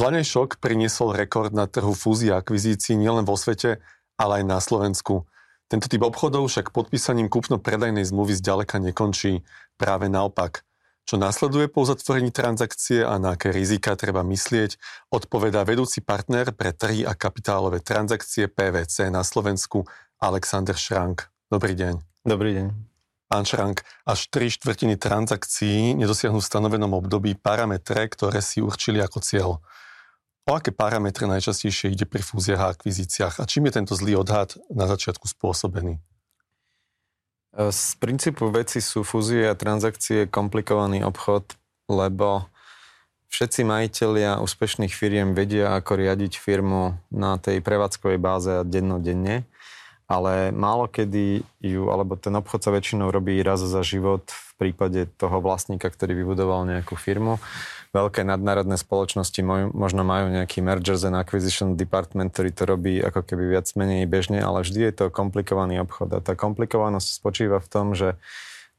Vlanejšok 0.00 0.64
priniesol 0.64 1.12
rekord 1.12 1.52
na 1.52 1.68
trhu 1.68 1.92
fúzia 1.92 2.32
a 2.32 2.40
akvizícií 2.40 2.96
nielen 2.96 3.28
vo 3.28 3.36
svete, 3.36 3.84
ale 4.16 4.40
aj 4.40 4.44
na 4.48 4.56
Slovensku. 4.56 5.28
Tento 5.68 5.92
typ 5.92 6.00
obchodov 6.00 6.48
však 6.48 6.72
podpísaním 6.72 7.28
kúpno-predajnej 7.28 8.08
zmluvy 8.08 8.32
zďaleka 8.40 8.80
nekončí. 8.80 9.44
Práve 9.76 10.08
naopak. 10.08 10.64
Čo 11.04 11.20
nasleduje 11.20 11.68
po 11.68 11.84
uzatvorení 11.84 12.32
transakcie 12.32 13.04
a 13.04 13.20
na 13.20 13.36
aké 13.36 13.52
rizika 13.52 13.92
treba 13.92 14.24
myslieť, 14.24 14.80
odpovedá 15.12 15.68
vedúci 15.68 16.00
partner 16.00 16.56
pre 16.56 16.72
trhy 16.72 17.04
a 17.04 17.12
kapitálové 17.12 17.84
transakcie 17.84 18.48
PVC 18.48 19.12
na 19.12 19.20
Slovensku 19.20 19.84
Alexander 20.16 20.80
Šrank. 20.80 21.28
Dobrý 21.52 21.76
deň. 21.76 22.24
Dobrý 22.24 22.56
deň. 22.56 22.66
Pán 23.28 23.44
Šrank, 23.44 23.84
až 24.08 24.32
3 24.32 24.48
štvrtiny 24.48 24.96
transakcií 24.96 25.92
nedosiahnu 25.92 26.40
v 26.40 26.48
stanovenom 26.48 26.96
období 26.96 27.36
parametre, 27.36 28.08
ktoré 28.08 28.40
si 28.40 28.64
určili 28.64 28.96
ako 29.04 29.20
cieľ. 29.20 29.60
O 30.48 30.56
aké 30.56 30.72
parametre 30.72 31.28
najčastejšie 31.28 31.92
ide 31.92 32.08
pri 32.08 32.24
fúziách 32.24 32.60
a 32.60 32.70
akvizíciách 32.72 33.40
a 33.40 33.44
čím 33.44 33.68
je 33.68 33.76
tento 33.76 33.94
zlý 33.96 34.16
odhad 34.18 34.56
na 34.72 34.88
začiatku 34.88 35.28
spôsobený? 35.28 36.00
Z 37.56 37.98
princípu 37.98 38.48
veci 38.48 38.78
sú 38.78 39.02
fúzie 39.02 39.50
a 39.50 39.58
transakcie 39.58 40.30
komplikovaný 40.30 41.02
obchod, 41.02 41.58
lebo 41.90 42.46
všetci 43.30 43.66
majiteľia 43.66 44.38
úspešných 44.38 44.94
firiem 44.94 45.34
vedia, 45.34 45.74
ako 45.74 45.98
riadiť 45.98 46.38
firmu 46.38 46.94
na 47.10 47.36
tej 47.42 47.58
prevádzkovej 47.58 48.18
báze 48.22 48.50
a 48.54 48.66
dennodenne 48.66 49.50
ale 50.10 50.50
málo 50.50 50.90
kedy 50.90 51.46
ju, 51.62 51.86
alebo 51.86 52.18
ten 52.18 52.34
obchod 52.34 52.66
sa 52.66 52.74
väčšinou 52.74 53.14
robí 53.14 53.38
raz 53.46 53.62
za 53.62 53.78
život 53.86 54.26
v 54.26 54.50
prípade 54.58 55.06
toho 55.14 55.38
vlastníka, 55.38 55.86
ktorý 55.86 56.18
vybudoval 56.18 56.66
nejakú 56.66 56.98
firmu. 56.98 57.38
Veľké 57.90 58.22
nadnárodné 58.22 58.78
spoločnosti 58.78 59.42
možno 59.74 60.06
majú 60.06 60.30
nejaký 60.30 60.62
mergers 60.62 61.02
and 61.02 61.18
acquisition 61.18 61.74
department, 61.74 62.30
ktorý 62.30 62.50
to 62.54 62.62
robí 62.62 63.02
ako 63.02 63.26
keby 63.26 63.58
viac 63.58 63.66
menej 63.74 64.06
bežne, 64.06 64.38
ale 64.38 64.62
vždy 64.62 64.80
je 64.86 64.94
to 64.94 65.04
komplikovaný 65.10 65.82
obchod. 65.82 66.14
A 66.14 66.22
tá 66.22 66.38
komplikovanosť 66.38 67.18
spočíva 67.18 67.58
v 67.58 67.66
tom, 67.66 67.98
že 67.98 68.14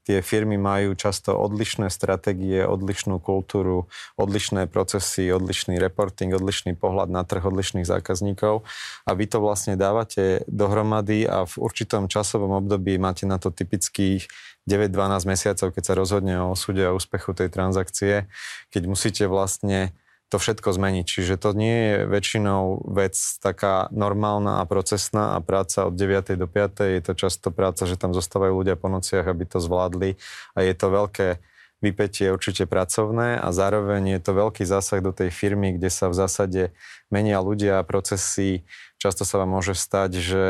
tie 0.01 0.25
firmy 0.25 0.57
majú 0.57 0.97
často 0.97 1.37
odlišné 1.37 1.93
stratégie, 1.93 2.65
odlišnú 2.65 3.21
kultúru, 3.21 3.85
odlišné 4.17 4.65
procesy, 4.65 5.29
odlišný 5.29 5.77
reporting, 5.77 6.33
odlišný 6.33 6.73
pohľad 6.73 7.13
na 7.13 7.21
trh 7.21 7.45
odlišných 7.45 7.85
zákazníkov. 7.85 8.65
A 9.05 9.11
vy 9.13 9.25
to 9.29 9.37
vlastne 9.37 9.77
dávate 9.77 10.41
dohromady 10.49 11.29
a 11.29 11.45
v 11.45 11.53
určitom 11.61 12.09
časovom 12.09 12.57
období 12.65 12.97
máte 12.97 13.29
na 13.29 13.37
to 13.37 13.53
typických 13.53 14.25
9-12 14.65 15.25
mesiacov, 15.29 15.67
keď 15.73 15.83
sa 15.85 15.93
rozhodne 15.97 16.37
o 16.41 16.53
osude 16.53 16.81
a 16.81 16.93
úspechu 16.93 17.33
tej 17.33 17.49
transakcie, 17.49 18.29
keď 18.69 18.83
musíte 18.85 19.23
vlastne 19.25 19.93
to 20.31 20.39
všetko 20.39 20.71
zmeniť. 20.71 21.05
Čiže 21.05 21.35
to 21.35 21.51
nie 21.51 21.75
je 21.75 21.95
väčšinou 22.07 22.87
vec 22.87 23.19
taká 23.43 23.91
normálna 23.91 24.63
a 24.63 24.65
procesná 24.65 25.35
a 25.35 25.43
práca 25.43 25.83
od 25.83 25.93
9. 25.93 26.39
do 26.39 26.47
5. 26.47 26.87
Je 26.87 27.01
to 27.03 27.13
často 27.19 27.51
práca, 27.51 27.83
že 27.83 27.99
tam 27.99 28.15
zostávajú 28.15 28.63
ľudia 28.63 28.79
po 28.79 28.87
nociach, 28.87 29.27
aby 29.27 29.43
to 29.43 29.59
zvládli 29.59 30.15
a 30.55 30.63
je 30.63 30.71
to 30.71 30.87
veľké 30.87 31.27
vypetie 31.81 32.31
určite 32.31 32.69
pracovné 32.69 33.41
a 33.41 33.49
zároveň 33.51 34.15
je 34.15 34.19
to 34.21 34.31
veľký 34.37 34.63
zásah 34.63 35.03
do 35.03 35.11
tej 35.11 35.33
firmy, 35.33 35.75
kde 35.75 35.89
sa 35.91 36.07
v 36.07 36.15
zásade 36.15 36.63
menia 37.09 37.41
ľudia 37.41 37.81
a 37.81 37.87
procesy. 37.87 38.63
Často 39.01 39.25
sa 39.27 39.41
vám 39.41 39.59
môže 39.59 39.73
stať, 39.73 40.21
že 40.21 40.43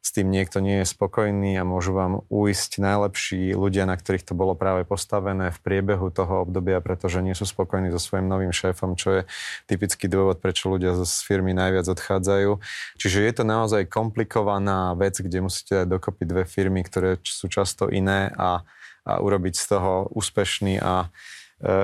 s 0.00 0.16
tým 0.16 0.32
niekto 0.32 0.64
nie 0.64 0.80
je 0.80 0.88
spokojný 0.88 1.60
a 1.60 1.68
môžu 1.68 1.92
vám 1.92 2.24
uísť 2.32 2.80
najlepší 2.80 3.52
ľudia, 3.52 3.84
na 3.84 4.00
ktorých 4.00 4.24
to 4.24 4.32
bolo 4.32 4.56
práve 4.56 4.88
postavené 4.88 5.52
v 5.52 5.58
priebehu 5.60 6.08
toho 6.08 6.48
obdobia, 6.48 6.80
pretože 6.80 7.20
nie 7.20 7.36
sú 7.36 7.44
spokojní 7.44 7.92
so 7.92 8.00
svojím 8.00 8.24
novým 8.24 8.48
šéfom, 8.48 8.96
čo 8.96 9.20
je 9.20 9.22
typický 9.68 10.08
dôvod, 10.08 10.40
prečo 10.40 10.72
ľudia 10.72 10.96
z 10.96 11.14
firmy 11.20 11.52
najviac 11.52 11.84
odchádzajú. 11.84 12.50
Čiže 12.96 13.18
je 13.28 13.32
to 13.36 13.44
naozaj 13.44 13.92
komplikovaná 13.92 14.96
vec, 14.96 15.20
kde 15.20 15.44
musíte 15.44 15.84
dať 15.84 15.88
dokopy 15.92 16.24
dve 16.24 16.44
firmy, 16.48 16.80
ktoré 16.80 17.20
sú 17.20 17.52
často 17.52 17.92
iné 17.92 18.32
a, 18.40 18.64
a 19.04 19.12
urobiť 19.20 19.52
z 19.52 19.64
toho 19.76 20.08
úspešný 20.16 20.80
a 20.80 21.12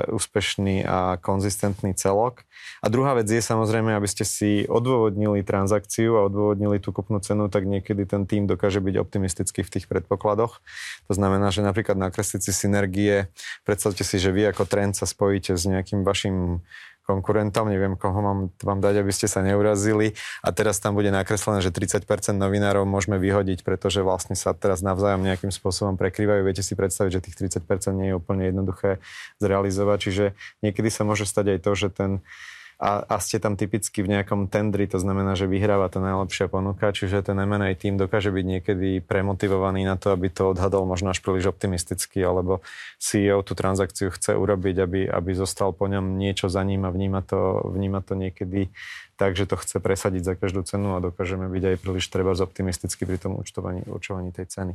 úspešný 0.09 0.83
a 0.89 1.21
konzistentný 1.21 1.93
celok. 1.93 2.43
A 2.81 2.89
druhá 2.89 3.13
vec 3.13 3.29
je 3.29 3.37
samozrejme, 3.37 3.93
aby 3.93 4.09
ste 4.09 4.25
si 4.25 4.65
odôvodnili 4.65 5.45
transakciu 5.45 6.17
a 6.17 6.25
odôvodnili 6.25 6.81
tú 6.81 6.89
kupnú 6.89 7.21
cenu, 7.21 7.45
tak 7.47 7.69
niekedy 7.69 8.09
ten 8.09 8.25
tým 8.25 8.49
dokáže 8.49 8.81
byť 8.81 8.95
optimistický 8.97 9.61
v 9.61 9.71
tých 9.77 9.85
predpokladoch. 9.85 10.59
To 11.07 11.13
znamená, 11.13 11.53
že 11.53 11.61
napríklad 11.61 11.95
nakresliť 11.97 12.41
si 12.41 12.51
synergie, 12.51 13.29
predstavte 13.63 14.01
si, 14.01 14.17
že 14.17 14.33
vy 14.33 14.49
ako 14.49 14.65
trend 14.65 14.97
sa 14.97 15.05
spojíte 15.05 15.53
s 15.53 15.63
nejakým 15.69 16.01
vašim 16.01 16.65
konkurentom, 17.07 17.71
neviem, 17.71 17.95
koho 17.95 18.19
mám 18.19 18.39
vám 18.59 18.83
dať, 18.83 18.99
aby 18.99 19.11
ste 19.15 19.31
sa 19.31 19.39
neurazili. 19.39 20.19
A 20.43 20.51
teraz 20.51 20.83
tam 20.83 20.99
bude 20.99 21.07
nakreslené, 21.07 21.63
že 21.63 21.71
30% 21.71 22.03
novinárov 22.35 22.83
môžeme 22.83 23.15
vyhodiť, 23.15 23.63
pretože 23.63 24.03
vlastne 24.03 24.35
sa 24.35 24.51
teraz 24.51 24.83
navzájom 24.83 25.23
nejakým 25.23 25.55
spôsobom 25.55 25.95
prekrývajú. 25.95 26.43
Viete 26.43 26.67
si 26.67 26.75
predstaviť, 26.75 27.11
že 27.15 27.23
tých 27.23 27.63
30% 27.63 27.95
nie 27.95 28.11
je 28.11 28.19
úplne 28.19 28.51
jednoduché 28.51 28.99
zrealizovať. 29.39 29.97
Čiže 30.03 30.25
niekedy 30.59 30.91
sa 30.91 31.07
môže 31.07 31.23
stať 31.23 31.55
aj 31.55 31.59
to, 31.63 31.71
že 31.79 31.87
ten 31.95 32.11
a, 32.77 33.01
a 33.09 33.15
ste 33.17 33.41
tam 33.41 33.57
typicky 33.57 34.05
v 34.05 34.13
nejakom 34.13 34.53
tendri, 34.53 34.85
to 34.85 35.01
znamená, 35.01 35.33
že 35.33 35.49
vyhráva 35.49 35.89
tá 35.89 35.97
najlepšia 35.97 36.45
ponuka, 36.45 36.93
čiže 36.93 37.25
ten 37.25 37.33
M&A 37.33 37.73
tým 37.73 37.97
dokáže 37.97 38.29
byť 38.29 38.45
niekedy 38.45 39.01
premotivovaný 39.01 39.81
na 39.81 39.97
to, 39.97 40.13
aby 40.13 40.29
to 40.29 40.53
odhadol 40.53 40.85
možno 40.85 41.09
až 41.09 41.25
príliš 41.25 41.49
optimisticky, 41.49 42.21
alebo 42.21 42.61
CEO 43.01 43.41
tú 43.41 43.57
transakciu 43.57 44.13
chce 44.13 44.37
urobiť, 44.37 44.75
aby, 44.77 45.01
aby 45.09 45.31
zostal 45.33 45.73
po 45.73 45.89
ňom 45.89 46.21
niečo 46.21 46.53
za 46.53 46.61
ním 46.61 46.85
a 46.85 46.93
vníma 46.93 47.25
to, 47.25 47.65
vníma 47.65 48.05
to 48.05 48.13
niekedy 48.13 48.69
tak, 49.17 49.33
že 49.33 49.49
to 49.49 49.57
chce 49.57 49.81
presadiť 49.81 50.21
za 50.21 50.33
každú 50.37 50.61
cenu 50.61 50.93
a 50.93 51.01
dokážeme 51.01 51.49
byť 51.49 51.63
aj 51.73 51.75
príliš 51.81 52.05
treba 52.13 52.37
optimisticky 52.37 53.09
pri 53.09 53.17
tom 53.17 53.41
účtovaní, 53.41 53.81
určovaní 53.89 54.29
tej 54.29 54.53
ceny. 54.53 54.73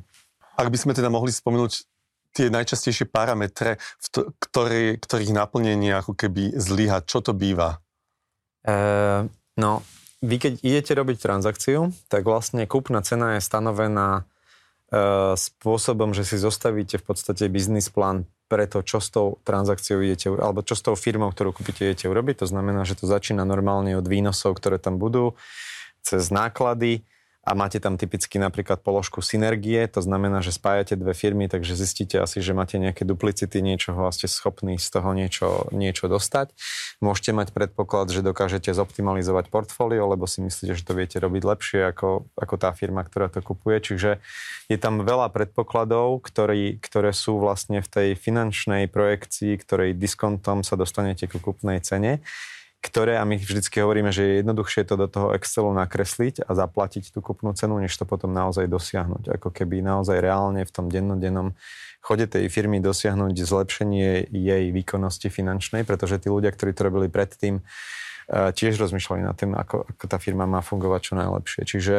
Ak 0.58 0.66
by 0.66 0.74
sme 0.74 0.92
teda 0.98 1.06
mohli 1.06 1.30
spomenúť 1.30 1.86
tie 2.32 2.48
najčastejšie 2.48 3.06
parametre, 3.12 3.76
v 3.78 4.06
to, 4.10 4.20
ktorý, 4.40 4.96
ktorých 4.98 5.30
naplnenie 5.36 5.92
ako 5.94 6.16
keby 6.16 6.56
zlyha, 6.56 7.04
čo 7.04 7.20
to 7.20 7.36
býva? 7.36 7.81
Uh, 8.62 9.26
no, 9.58 9.82
vy 10.22 10.38
keď 10.38 10.52
idete 10.62 10.92
robiť 10.94 11.18
transakciu, 11.18 11.90
tak 12.06 12.22
vlastne 12.22 12.62
kúpna 12.70 13.02
cena 13.02 13.34
je 13.36 13.42
stanovená 13.42 14.22
uh, 14.22 15.34
spôsobom, 15.34 16.14
že 16.14 16.22
si 16.22 16.38
zostavíte 16.38 17.02
v 17.02 17.04
podstate 17.10 17.50
biznis 17.50 17.90
plán 17.90 18.30
pre 18.46 18.68
to, 18.68 18.84
čo 18.84 19.00
s 19.00 19.08
tou 19.08 19.40
transakciou 19.48 20.04
idete, 20.04 20.28
alebo 20.28 20.60
čo 20.60 20.76
s 20.76 20.84
tou 20.84 20.92
firmou, 20.92 21.32
ktorú 21.32 21.56
kúpite, 21.56 21.88
idete 21.88 22.06
urobiť. 22.06 22.44
To 22.44 22.46
znamená, 22.52 22.84
že 22.84 23.00
to 23.00 23.08
začína 23.08 23.48
normálne 23.48 23.96
od 23.96 24.04
výnosov, 24.04 24.60
ktoré 24.60 24.76
tam 24.76 25.00
budú, 25.00 25.34
cez 26.04 26.28
náklady, 26.28 27.00
a 27.42 27.58
máte 27.58 27.82
tam 27.82 27.98
typicky 27.98 28.38
napríklad 28.38 28.86
položku 28.86 29.18
synergie, 29.18 29.82
to 29.90 29.98
znamená, 29.98 30.38
že 30.46 30.54
spájate 30.54 30.94
dve 30.94 31.10
firmy, 31.10 31.50
takže 31.50 31.74
zistíte 31.74 32.22
asi, 32.22 32.38
že 32.38 32.54
máte 32.54 32.78
nejaké 32.78 33.02
duplicity 33.02 33.58
niečoho 33.58 34.06
a 34.06 34.14
ste 34.14 34.30
schopní 34.30 34.78
z 34.78 34.86
toho 34.86 35.10
niečo, 35.10 35.66
niečo 35.74 36.06
dostať. 36.06 36.54
Môžete 37.02 37.34
mať 37.34 37.50
predpoklad, 37.50 38.14
že 38.14 38.22
dokážete 38.22 38.70
zoptimalizovať 38.70 39.50
portfólio, 39.50 40.06
lebo 40.06 40.30
si 40.30 40.38
myslíte, 40.38 40.78
že 40.78 40.86
to 40.86 40.94
viete 40.94 41.18
robiť 41.18 41.42
lepšie 41.42 41.80
ako, 41.90 42.30
ako 42.38 42.54
tá 42.62 42.70
firma, 42.78 43.02
ktorá 43.02 43.26
to 43.26 43.42
kupuje. 43.42 43.82
Čiže 43.82 44.22
je 44.70 44.78
tam 44.78 45.02
veľa 45.02 45.26
predpokladov, 45.34 46.22
ktorý, 46.22 46.78
ktoré 46.78 47.10
sú 47.10 47.42
vlastne 47.42 47.82
v 47.82 47.90
tej 47.90 48.08
finančnej 48.14 48.86
projekcii, 48.86 49.58
ktorej 49.58 49.98
diskontom 49.98 50.62
sa 50.62 50.78
dostanete 50.78 51.26
ku 51.26 51.42
kupnej 51.42 51.82
cene 51.82 52.22
ktoré, 52.82 53.14
a 53.14 53.22
my 53.22 53.38
vždycky 53.38 53.78
hovoríme, 53.78 54.10
že 54.10 54.26
je 54.26 54.32
jednoduchšie 54.42 54.82
to 54.90 54.98
do 54.98 55.06
toho 55.06 55.30
Excelu 55.38 55.70
nakresliť 55.70 56.42
a 56.42 56.50
zaplatiť 56.58 57.14
tú 57.14 57.22
kupnú 57.22 57.54
cenu, 57.54 57.78
než 57.78 57.94
to 57.94 58.02
potom 58.02 58.34
naozaj 58.34 58.66
dosiahnuť. 58.66 59.38
Ako 59.38 59.54
keby 59.54 59.86
naozaj 59.86 60.18
reálne 60.18 60.66
v 60.66 60.74
tom 60.74 60.90
dennodennom 60.90 61.54
chode 62.02 62.26
tej 62.26 62.50
firmy 62.50 62.82
dosiahnuť 62.82 63.38
zlepšenie 63.38 64.34
jej 64.34 64.64
výkonnosti 64.74 65.30
finančnej, 65.30 65.86
pretože 65.86 66.18
tí 66.18 66.26
ľudia, 66.26 66.50
ktorí 66.50 66.74
to 66.74 66.90
robili 66.90 67.06
predtým, 67.06 67.62
tiež 68.30 68.78
rozmýšľali 68.78 69.22
nad 69.26 69.36
tým, 69.36 69.56
ako, 69.56 69.86
ako 69.86 70.04
tá 70.06 70.18
firma 70.22 70.46
má 70.46 70.62
fungovať 70.62 71.00
čo 71.00 71.14
najlepšie. 71.18 71.62
Čiže 71.66 71.94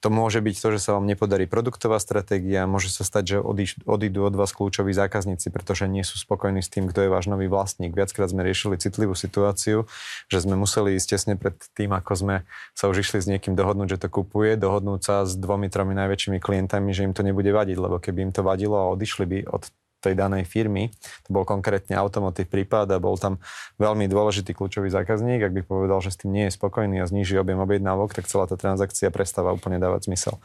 to 0.00 0.08
môže 0.08 0.40
byť 0.40 0.56
to, 0.56 0.68
že 0.76 0.82
sa 0.82 0.96
vám 0.96 1.04
nepodarí 1.04 1.44
produktová 1.48 2.00
stratégia, 2.00 2.68
môže 2.68 2.88
sa 2.92 3.02
stať, 3.02 3.24
že 3.26 3.38
odíš, 3.42 3.80
odídu 3.84 4.24
od 4.26 4.34
vás 4.34 4.52
kľúčoví 4.52 4.94
zákazníci, 4.94 5.52
pretože 5.52 5.88
nie 5.88 6.02
sú 6.02 6.16
spokojní 6.20 6.60
s 6.64 6.72
tým, 6.72 6.88
kto 6.88 7.06
je 7.06 7.12
váš 7.12 7.26
nový 7.30 7.46
vlastník. 7.50 7.92
Viackrát 7.92 8.30
sme 8.30 8.46
riešili 8.46 8.80
citlivú 8.80 9.16
situáciu, 9.16 9.88
že 10.28 10.38
sme 10.42 10.56
museli 10.58 10.96
ísť 10.96 11.08
tesne 11.16 11.34
pred 11.38 11.56
tým, 11.74 11.92
ako 11.92 12.12
sme 12.16 12.36
sa 12.76 12.88
už 12.90 13.06
išli 13.06 13.18
s 13.22 13.30
niekým 13.30 13.56
dohodnúť, 13.56 13.96
že 13.96 14.02
to 14.06 14.08
kupuje, 14.12 14.58
dohodnúť 14.58 15.00
sa 15.02 15.16
s 15.24 15.36
dvomi, 15.38 15.68
tromi 15.72 15.96
najväčšími 15.96 16.38
klientami, 16.42 16.92
že 16.92 17.04
im 17.06 17.14
to 17.14 17.24
nebude 17.24 17.48
vadiť, 17.50 17.76
lebo 17.78 17.96
keby 18.02 18.28
im 18.28 18.32
to 18.34 18.42
vadilo 18.44 18.76
a 18.76 18.90
odišli 18.92 19.24
by 19.24 19.38
od 19.48 19.68
tej 20.06 20.14
danej 20.14 20.46
firmy. 20.46 20.94
To 21.26 21.30
bol 21.34 21.42
konkrétne 21.42 21.98
automotív 21.98 22.46
prípad 22.46 22.94
a 22.94 23.02
bol 23.02 23.18
tam 23.18 23.42
veľmi 23.82 24.06
dôležitý 24.06 24.54
kľúčový 24.54 24.86
zákazník. 24.94 25.42
Ak 25.42 25.52
by 25.52 25.66
povedal, 25.66 25.98
že 25.98 26.14
s 26.14 26.22
tým 26.22 26.30
nie 26.30 26.46
je 26.46 26.54
spokojný 26.54 27.02
a 27.02 27.10
zníži 27.10 27.42
objem 27.42 27.58
objednávok, 27.58 28.14
tak 28.14 28.30
celá 28.30 28.46
tá 28.46 28.54
transakcia 28.54 29.10
prestáva 29.10 29.50
úplne 29.50 29.82
dávať 29.82 30.06
zmysel. 30.06 30.38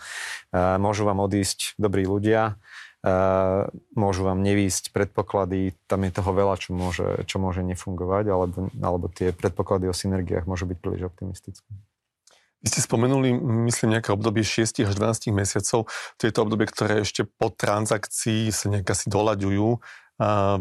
Môžu 0.81 1.05
vám 1.05 1.21
odísť 1.21 1.77
dobrí 1.77 2.09
ľudia, 2.09 2.57
môžu 3.97 4.21
vám 4.21 4.45
nevísť 4.45 4.93
predpoklady, 4.93 5.73
tam 5.89 6.05
je 6.05 6.11
toho 6.13 6.31
veľa, 6.33 6.55
čo 6.57 6.73
môže, 6.77 7.25
čo 7.25 7.41
môže 7.41 7.65
nefungovať, 7.65 8.25
alebo, 8.29 8.69
alebo 8.77 9.05
tie 9.09 9.33
predpoklady 9.33 9.89
o 9.89 9.93
synergiách 9.93 10.45
môžu 10.45 10.69
byť 10.69 10.77
príliš 10.77 11.09
optimistické. 11.09 11.69
Vy 12.61 12.67
ste 12.69 12.85
spomenuli, 12.85 13.33
myslím, 13.65 13.97
nejaké 13.97 14.13
obdobie 14.13 14.45
6 14.45 14.85
až 14.85 14.93
12 14.93 15.33
mesiacov. 15.33 15.89
To 15.89 16.21
je 16.21 16.29
to 16.29 16.45
obdobie, 16.45 16.69
ktoré 16.69 17.01
ešte 17.01 17.25
po 17.25 17.49
transakcii 17.49 18.53
sa 18.53 18.69
nejak 18.69 18.85
asi 18.85 19.09
doľaďujú 19.09 19.67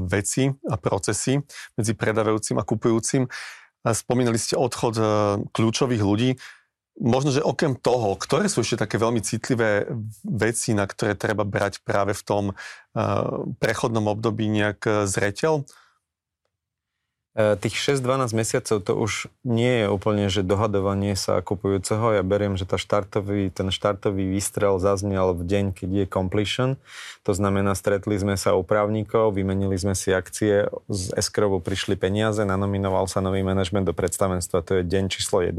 veci 0.08 0.48
a 0.48 0.76
procesy 0.80 1.44
medzi 1.76 1.92
predávajúcim 1.92 2.56
a 2.56 2.64
kupujúcim. 2.64 3.28
Spomínali 3.84 4.40
ste 4.40 4.56
odchod 4.56 4.96
kľúčových 5.52 6.00
ľudí. 6.00 6.40
Možno, 7.00 7.32
že 7.32 7.44
okrem 7.44 7.76
toho, 7.76 8.16
ktoré 8.16 8.48
sú 8.48 8.64
ešte 8.64 8.84
také 8.84 8.96
veľmi 8.96 9.20
citlivé 9.20 9.88
veci, 10.24 10.72
na 10.72 10.88
ktoré 10.88 11.16
treba 11.16 11.44
brať 11.44 11.84
práve 11.84 12.16
v 12.16 12.22
tom 12.24 12.44
prechodnom 13.60 14.08
období 14.08 14.48
nejak 14.48 15.04
zreteľ? 15.04 15.68
E, 17.38 17.54
tých 17.54 17.78
6-12 17.78 18.34
mesiacov 18.34 18.76
to 18.82 18.92
už 18.98 19.30
nie 19.46 19.84
je 19.84 19.86
úplne, 19.86 20.26
že 20.26 20.42
dohadovanie 20.42 21.14
sa 21.14 21.38
kupujúceho. 21.38 22.18
Ja 22.18 22.22
beriem, 22.26 22.58
že 22.58 22.66
tá 22.66 22.74
štartový, 22.74 23.54
ten 23.54 23.70
štartový 23.70 24.26
výstrel 24.26 24.82
zaznel 24.82 25.38
v 25.38 25.42
deň, 25.46 25.64
keď 25.70 25.90
je 25.94 26.06
completion. 26.10 26.70
To 27.22 27.30
znamená, 27.30 27.78
stretli 27.78 28.18
sme 28.18 28.34
sa 28.34 28.58
u 28.58 28.66
právnikov, 28.66 29.38
vymenili 29.38 29.78
sme 29.78 29.94
si 29.94 30.10
akcie, 30.10 30.66
z 30.90 31.02
escrowu 31.14 31.62
prišli 31.62 31.94
peniaze, 31.94 32.42
nanominoval 32.42 33.06
sa 33.06 33.22
nový 33.22 33.46
manažment 33.46 33.86
do 33.86 33.94
predstavenstva, 33.94 34.66
to 34.66 34.82
je 34.82 34.82
deň 34.82 35.04
číslo 35.06 35.46
1. 35.46 35.54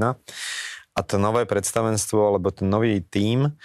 A 0.91 1.00
to 1.07 1.15
nové 1.15 1.47
predstavenstvo, 1.47 2.35
alebo 2.35 2.51
ten 2.51 2.67
nový 2.67 3.00
tím, 3.00 3.56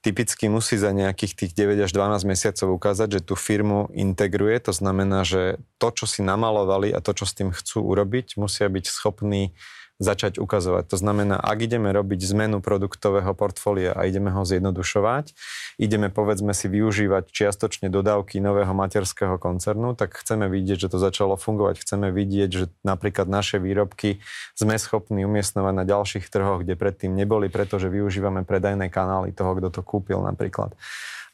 typicky 0.00 0.48
musí 0.48 0.80
za 0.80 0.96
nejakých 0.96 1.32
tých 1.36 1.52
9 1.52 1.84
až 1.84 1.92
12 1.92 2.24
mesiacov 2.24 2.68
ukázať, 2.72 3.20
že 3.20 3.20
tú 3.20 3.36
firmu 3.36 3.92
integruje. 3.92 4.56
To 4.64 4.72
znamená, 4.72 5.28
že 5.28 5.60
to, 5.76 5.92
čo 5.92 6.08
si 6.08 6.24
namalovali 6.24 6.88
a 6.92 7.04
to, 7.04 7.12
čo 7.12 7.28
s 7.28 7.36
tým 7.36 7.52
chcú 7.52 7.84
urobiť, 7.84 8.40
musia 8.40 8.64
byť 8.68 8.84
schopní 8.88 9.52
začať 10.00 10.40
ukazovať. 10.40 10.88
To 10.90 10.96
znamená, 10.96 11.36
ak 11.36 11.68
ideme 11.68 11.92
robiť 11.92 12.32
zmenu 12.32 12.64
produktového 12.64 13.36
portfólia 13.36 13.92
a 13.92 14.08
ideme 14.08 14.32
ho 14.32 14.42
zjednodušovať, 14.48 15.36
ideme 15.76 16.08
povedzme 16.08 16.56
si 16.56 16.72
využívať 16.72 17.28
čiastočne 17.28 17.92
dodávky 17.92 18.40
nového 18.40 18.72
materského 18.72 19.36
koncernu, 19.36 19.92
tak 19.92 20.16
chceme 20.16 20.48
vidieť, 20.48 20.88
že 20.88 20.90
to 20.90 20.98
začalo 20.98 21.36
fungovať. 21.36 21.84
Chceme 21.84 22.08
vidieť, 22.10 22.48
že 22.48 22.64
napríklad 22.80 23.28
naše 23.28 23.60
výrobky 23.60 24.24
sme 24.56 24.80
schopní 24.80 25.28
umiestnovať 25.28 25.74
na 25.76 25.84
ďalších 25.84 26.26
trhoch, 26.32 26.64
kde 26.64 26.80
predtým 26.80 27.12
neboli, 27.12 27.52
pretože 27.52 27.92
využívame 27.92 28.48
predajné 28.48 28.88
kanály 28.88 29.36
toho, 29.36 29.52
kto 29.60 29.68
to 29.68 29.80
kúpil 29.84 30.24
napríklad. 30.24 30.72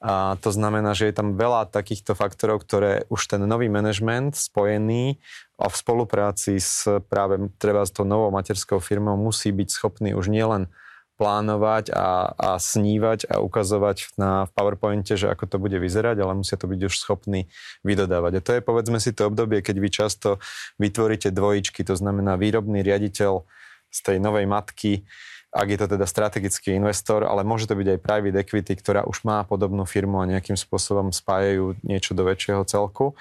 A 0.00 0.36
to 0.44 0.52
znamená, 0.52 0.92
že 0.92 1.08
je 1.08 1.14
tam 1.16 1.40
veľa 1.40 1.72
takýchto 1.72 2.12
faktorov, 2.12 2.60
ktoré 2.62 3.08
už 3.08 3.32
ten 3.32 3.40
nový 3.48 3.72
manažment 3.72 4.36
spojený 4.36 5.16
a 5.56 5.72
v 5.72 5.76
spolupráci 5.76 6.60
s 6.60 6.84
práve 7.08 7.40
treba 7.56 7.80
s 7.80 7.92
tou 7.96 8.04
novou 8.04 8.28
materskou 8.28 8.76
firmou 8.76 9.16
musí 9.16 9.48
byť 9.48 9.68
schopný 9.72 10.12
už 10.12 10.28
nielen 10.28 10.68
plánovať 11.16 11.96
a, 11.96 12.36
a 12.36 12.50
snívať 12.60 13.32
a 13.32 13.40
ukazovať 13.40 14.20
na, 14.20 14.44
v 14.44 14.50
PowerPointe, 14.52 15.16
že 15.16 15.32
ako 15.32 15.48
to 15.48 15.56
bude 15.56 15.80
vyzerať, 15.80 16.20
ale 16.20 16.36
musia 16.36 16.60
to 16.60 16.68
byť 16.68 16.80
už 16.92 16.94
schopní 17.00 17.48
vydodávať. 17.80 18.32
A 18.36 18.44
to 18.44 18.50
je 18.52 18.60
povedzme 18.60 19.00
si 19.00 19.16
to 19.16 19.32
obdobie, 19.32 19.64
keď 19.64 19.76
vy 19.80 19.88
často 19.88 20.28
vytvoríte 20.76 21.32
dvojičky, 21.32 21.88
to 21.88 21.96
znamená 21.96 22.36
výrobný 22.36 22.84
riaditeľ 22.84 23.48
z 23.88 23.98
tej 24.04 24.20
novej 24.20 24.44
matky 24.44 25.08
ak 25.54 25.68
je 25.70 25.78
to 25.78 25.86
teda 25.96 26.06
strategický 26.06 26.74
investor, 26.74 27.24
ale 27.24 27.46
môže 27.46 27.70
to 27.70 27.78
byť 27.78 27.88
aj 27.96 28.02
private 28.02 28.38
equity, 28.42 28.72
ktorá 28.76 29.06
už 29.06 29.24
má 29.24 29.42
podobnú 29.46 29.86
firmu 29.88 30.20
a 30.20 30.28
nejakým 30.28 30.58
spôsobom 30.58 31.14
spájajú 31.14 31.78
niečo 31.86 32.12
do 32.12 32.26
väčšieho 32.26 32.62
celku 32.66 33.14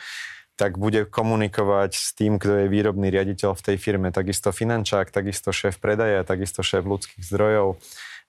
tak 0.55 0.79
bude 0.79 1.03
komunikovať 1.03 1.91
s 1.99 2.15
tým, 2.15 2.39
kto 2.39 2.63
je 2.63 2.71
výrobný 2.71 3.11
riaditeľ 3.11 3.59
v 3.59 3.65
tej 3.71 3.77
firme. 3.77 4.15
Takisto 4.15 4.55
finančák, 4.55 5.11
takisto 5.11 5.51
šéf 5.51 5.83
predaja, 5.83 6.23
takisto 6.23 6.63
šéf 6.63 6.87
ľudských 6.87 7.27
zdrojov 7.27 7.75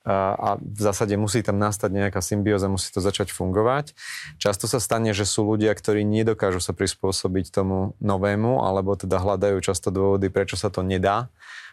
a 0.06 0.54
v 0.62 0.78
zásade 0.78 1.18
musí 1.18 1.42
tam 1.42 1.58
nastať 1.58 1.90
nejaká 1.90 2.22
symbióza, 2.22 2.70
musí 2.70 2.94
to 2.94 3.02
začať 3.02 3.34
fungovať. 3.34 3.90
Často 4.38 4.70
sa 4.70 4.78
stane, 4.78 5.10
že 5.10 5.26
sú 5.26 5.42
ľudia, 5.42 5.74
ktorí 5.74 6.06
nedokážu 6.06 6.62
sa 6.62 6.70
prispôsobiť 6.70 7.50
tomu 7.50 7.98
novému, 7.98 8.62
alebo 8.62 8.94
teda 8.94 9.18
hľadajú 9.18 9.58
často 9.58 9.90
dôvody, 9.90 10.30
prečo 10.30 10.54
sa 10.54 10.70
to 10.70 10.86
nedá 10.86 11.26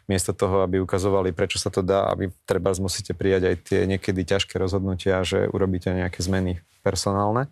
miesto 0.08 0.36
toho, 0.36 0.64
aby 0.64 0.84
ukazovali, 0.84 1.32
prečo 1.32 1.58
sa 1.58 1.72
to 1.72 1.80
dá, 1.80 2.08
aby 2.12 2.32
treba 2.44 2.76
musíte 2.78 3.16
prijať 3.16 3.44
aj 3.50 3.56
tie 3.64 3.80
niekedy 3.88 4.28
ťažké 4.28 4.60
rozhodnutia, 4.60 5.24
že 5.24 5.48
urobíte 5.48 5.92
nejaké 5.92 6.20
zmeny 6.20 6.60
personálne. 6.84 7.48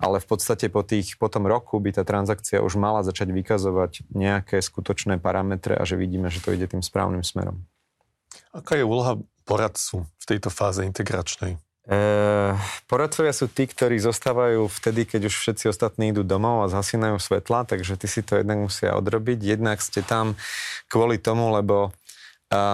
Ale 0.00 0.18
v 0.18 0.26
podstate 0.26 0.72
po, 0.72 0.80
tých, 0.80 1.20
po 1.20 1.28
tom 1.28 1.44
roku 1.44 1.76
by 1.76 2.00
tá 2.00 2.02
transakcia 2.02 2.64
už 2.64 2.80
mala 2.80 3.04
začať 3.04 3.28
vykazovať 3.30 4.08
nejaké 4.16 4.64
skutočné 4.64 5.20
parametre 5.20 5.76
a 5.76 5.84
že 5.84 6.00
vidíme, 6.00 6.32
že 6.32 6.40
to 6.40 6.56
ide 6.56 6.64
tým 6.64 6.80
správnym 6.80 7.20
smerom. 7.20 7.60
Aká 8.50 8.80
je 8.80 8.88
úloha 8.88 9.20
poradcu 9.44 10.08
v 10.18 10.24
tejto 10.24 10.48
fáze 10.48 10.82
integračnej? 10.82 11.60
E, 11.90 11.98
poradcovia 12.86 13.34
sú 13.34 13.50
tí, 13.50 13.66
ktorí 13.66 13.98
zostávajú 13.98 14.70
vtedy, 14.70 15.10
keď 15.10 15.26
už 15.26 15.34
všetci 15.34 15.74
ostatní 15.74 16.14
idú 16.14 16.22
domov 16.22 16.62
a 16.62 16.70
zhasínajú 16.70 17.18
svetla, 17.18 17.66
takže 17.66 17.98
ty 17.98 18.06
si 18.06 18.22
to 18.22 18.38
jednak 18.38 18.62
musia 18.62 18.94
odrobiť. 18.94 19.58
Jednak 19.58 19.82
ste 19.82 20.06
tam 20.06 20.38
kvôli 20.86 21.18
tomu, 21.18 21.50
lebo 21.50 21.90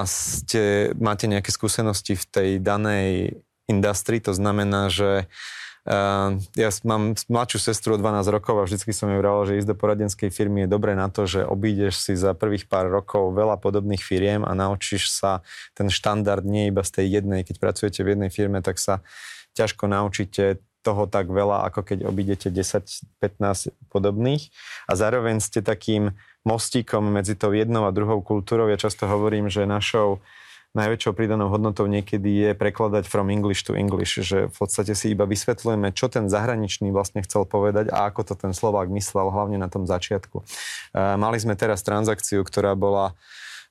ste, 0.08 0.92
máte 0.96 1.28
nejaké 1.28 1.52
skúsenosti 1.52 2.16
v 2.16 2.24
tej 2.24 2.50
danej 2.64 3.36
industrii, 3.68 4.24
to 4.24 4.32
znamená, 4.32 4.88
že 4.88 5.28
ja 6.58 6.68
mám 6.82 7.14
mladšiu 7.30 7.58
sestru 7.62 7.94
o 7.94 7.98
12 7.98 8.26
rokov 8.34 8.58
a 8.58 8.66
vždycky 8.66 8.90
som 8.90 9.06
jej 9.06 9.22
vral, 9.22 9.46
že 9.46 9.62
ísť 9.62 9.70
do 9.70 9.78
poradenskej 9.78 10.34
firmy 10.34 10.66
je 10.66 10.74
dobré 10.74 10.98
na 10.98 11.06
to, 11.06 11.30
že 11.30 11.46
obídeš 11.46 12.02
si 12.02 12.18
za 12.18 12.34
prvých 12.34 12.66
pár 12.66 12.90
rokov 12.90 13.30
veľa 13.30 13.54
podobných 13.62 14.02
firiem 14.02 14.42
a 14.42 14.50
naučíš 14.50 15.14
sa 15.14 15.46
ten 15.78 15.86
štandard 15.86 16.42
nie 16.42 16.74
iba 16.74 16.82
z 16.82 16.90
tej 17.02 17.22
jednej. 17.22 17.46
Keď 17.46 17.62
pracujete 17.62 18.02
v 18.02 18.18
jednej 18.18 18.30
firme, 18.34 18.58
tak 18.66 18.82
sa 18.82 19.06
ťažko 19.54 19.86
naučíte 19.86 20.58
toho 20.82 21.10
tak 21.10 21.30
veľa, 21.30 21.66
ako 21.70 21.82
keď 21.82 21.98
obídete 22.06 22.46
10-15 22.50 23.74
podobných. 23.90 24.50
A 24.86 24.94
zároveň 24.94 25.42
ste 25.42 25.58
takým 25.62 26.14
mostíkom 26.46 27.02
medzi 27.10 27.34
tou 27.34 27.50
jednou 27.50 27.86
a 27.86 27.94
druhou 27.94 28.22
kultúrou. 28.22 28.70
Ja 28.70 28.78
často 28.78 29.10
hovorím, 29.10 29.50
že 29.50 29.66
našou 29.66 30.22
najväčšou 30.76 31.16
pridanou 31.16 31.48
hodnotou 31.48 31.88
niekedy 31.88 32.28
je 32.28 32.50
prekladať 32.52 33.08
from 33.08 33.32
English 33.32 33.64
to 33.64 33.72
English, 33.72 34.20
že 34.20 34.52
v 34.52 34.56
podstate 34.56 34.92
si 34.92 35.16
iba 35.16 35.24
vysvetľujeme, 35.24 35.96
čo 35.96 36.12
ten 36.12 36.28
zahraničný 36.28 36.92
vlastne 36.92 37.24
chcel 37.24 37.48
povedať 37.48 37.88
a 37.88 38.12
ako 38.12 38.28
to 38.28 38.34
ten 38.36 38.52
Slovák 38.52 38.92
myslel, 38.92 39.32
hlavne 39.32 39.56
na 39.56 39.72
tom 39.72 39.88
začiatku. 39.88 40.44
Mali 40.94 41.38
sme 41.40 41.56
teraz 41.56 41.80
transakciu, 41.80 42.44
ktorá 42.44 42.76
bola 42.76 43.16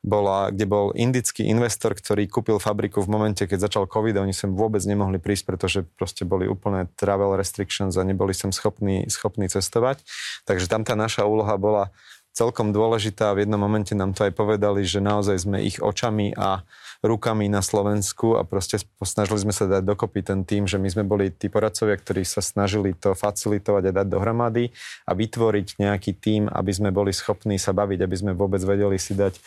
bola, 0.05 0.53
kde 0.53 0.69
bol 0.69 0.93
indický 0.93 1.49
investor, 1.49 1.97
ktorý 1.97 2.29
kúpil 2.29 2.61
fabriku 2.61 3.01
v 3.01 3.09
momente, 3.09 3.41
keď 3.49 3.65
začal 3.65 3.89
COVID, 3.89 4.21
oni 4.21 4.37
sem 4.37 4.53
vôbec 4.53 4.85
nemohli 4.85 5.17
prísť, 5.17 5.43
pretože 5.49 5.79
proste 5.97 6.21
boli 6.21 6.45
úplné 6.45 6.85
travel 6.93 7.33
restrictions 7.33 7.97
a 7.97 8.05
neboli 8.05 8.37
sem 8.37 8.53
schopní, 8.53 9.09
schopní 9.09 9.49
cestovať. 9.49 10.05
Takže 10.45 10.69
tam 10.69 10.85
tá 10.85 10.93
naša 10.93 11.25
úloha 11.25 11.57
bola 11.57 11.89
celkom 12.37 12.69
dôležitá. 12.69 13.33
V 13.33 13.49
jednom 13.49 13.57
momente 13.57 13.97
nám 13.97 14.13
to 14.13 14.29
aj 14.29 14.37
povedali, 14.37 14.85
že 14.85 15.01
naozaj 15.01 15.41
sme 15.41 15.65
ich 15.65 15.81
očami 15.81 16.37
a 16.37 16.61
rukami 17.03 17.51
na 17.51 17.59
Slovensku 17.59 18.39
a 18.39 18.45
proste 18.47 18.79
snažili 19.03 19.39
sme 19.41 19.53
sa 19.55 19.67
dať 19.67 19.83
dokopy 19.83 20.21
ten 20.23 20.47
tým, 20.47 20.69
že 20.69 20.79
my 20.79 20.87
sme 20.87 21.03
boli 21.03 21.33
tí 21.33 21.51
poradcovia, 21.51 21.97
ktorí 21.97 22.23
sa 22.23 22.39
snažili 22.39 22.95
to 22.95 23.17
facilitovať 23.17 23.83
a 23.89 23.95
dať 24.03 24.07
dohromady 24.07 24.71
a 25.07 25.11
vytvoriť 25.15 25.67
nejaký 25.81 26.11
tým, 26.15 26.47
aby 26.47 26.71
sme 26.71 26.89
boli 26.93 27.11
schopní 27.11 27.59
sa 27.59 27.75
baviť, 27.75 27.99
aby 28.03 28.15
sme 28.15 28.31
vôbec 28.37 28.61
vedeli 28.63 28.95
si 29.01 29.17
dať 29.17 29.33
e, 29.35 29.41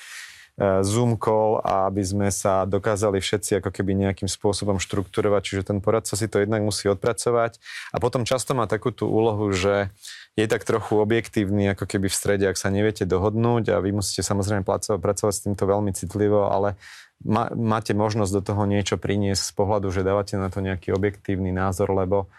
Zoom 0.85 1.17
call 1.17 1.62
a 1.62 1.88
aby 1.88 2.02
sme 2.05 2.28
sa 2.35 2.67
dokázali 2.67 3.23
všetci 3.23 3.62
ako 3.62 3.71
keby 3.71 3.95
nejakým 4.09 4.28
spôsobom 4.28 4.83
štrukturovať, 4.83 5.43
čiže 5.45 5.62
ten 5.73 5.78
poradca 5.78 6.17
si 6.19 6.26
to 6.26 6.43
jednak 6.43 6.61
musí 6.61 6.90
odpracovať. 6.90 7.61
A 7.93 7.97
potom 8.02 8.26
často 8.26 8.52
má 8.52 8.67
takú 8.67 8.90
tú 8.90 9.09
úlohu, 9.09 9.52
že 9.55 9.93
je 10.38 10.47
tak 10.47 10.62
trochu 10.62 10.95
objektívny 10.95 11.75
ako 11.75 11.90
keby 11.90 12.07
v 12.07 12.14
strede, 12.14 12.45
ak 12.47 12.54
sa 12.54 12.71
neviete 12.71 13.02
dohodnúť 13.02 13.75
a 13.75 13.83
vy 13.83 13.90
musíte 13.90 14.23
samozrejme 14.23 14.62
pracovať, 14.62 15.02
pracovať 15.02 15.35
s 15.35 15.45
týmto 15.50 15.66
veľmi 15.66 15.90
citlivo, 15.90 16.47
ale 16.47 16.78
má, 17.26 17.50
máte 17.59 17.90
možnosť 17.90 18.33
do 18.38 18.42
toho 18.47 18.62
niečo 18.71 18.95
priniesť 18.95 19.50
z 19.50 19.52
pohľadu, 19.59 19.90
že 19.90 20.07
dávate 20.07 20.38
na 20.38 20.47
to 20.47 20.62
nejaký 20.62 20.95
objektívny 20.95 21.50
názor, 21.50 21.90
lebo 21.90 22.30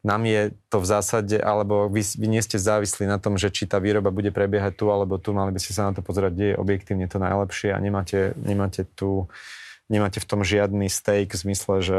nám 0.00 0.24
je 0.24 0.50
to 0.72 0.82
v 0.82 0.86
zásade, 0.88 1.36
alebo 1.38 1.86
vy, 1.92 2.02
vy 2.02 2.26
nie 2.26 2.42
ste 2.42 2.56
závislí 2.56 3.04
na 3.06 3.20
tom, 3.20 3.36
že 3.36 3.52
či 3.52 3.68
tá 3.68 3.78
výroba 3.78 4.08
bude 4.08 4.32
prebiehať 4.32 4.74
tu 4.74 4.88
alebo 4.88 5.20
tu, 5.20 5.36
mali 5.36 5.52
by 5.52 5.60
ste 5.60 5.76
sa 5.76 5.86
na 5.86 5.94
to 5.94 6.00
pozerať, 6.00 6.32
kde 6.32 6.46
je 6.56 6.58
objektívne 6.58 7.06
to 7.06 7.20
najlepšie 7.20 7.70
a 7.70 7.78
nemáte, 7.78 8.32
nemáte, 8.40 8.82
tu, 8.96 9.30
nemáte 9.92 10.18
v 10.18 10.26
tom 10.26 10.40
žiadny 10.40 10.88
stake 10.88 11.36
v 11.36 11.42
zmysle, 11.46 11.84
že, 11.84 11.98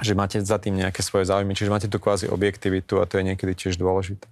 že 0.00 0.16
máte 0.16 0.40
za 0.42 0.56
tým 0.56 0.74
nejaké 0.74 1.04
svoje 1.04 1.28
záujmy, 1.28 1.52
čiže 1.54 1.70
máte 1.70 1.86
tu 1.92 2.00
kvázi 2.02 2.26
objektivitu 2.26 2.98
a 2.98 3.06
to 3.06 3.20
je 3.20 3.28
niekedy 3.30 3.52
tiež 3.54 3.78
dôležité. 3.78 4.26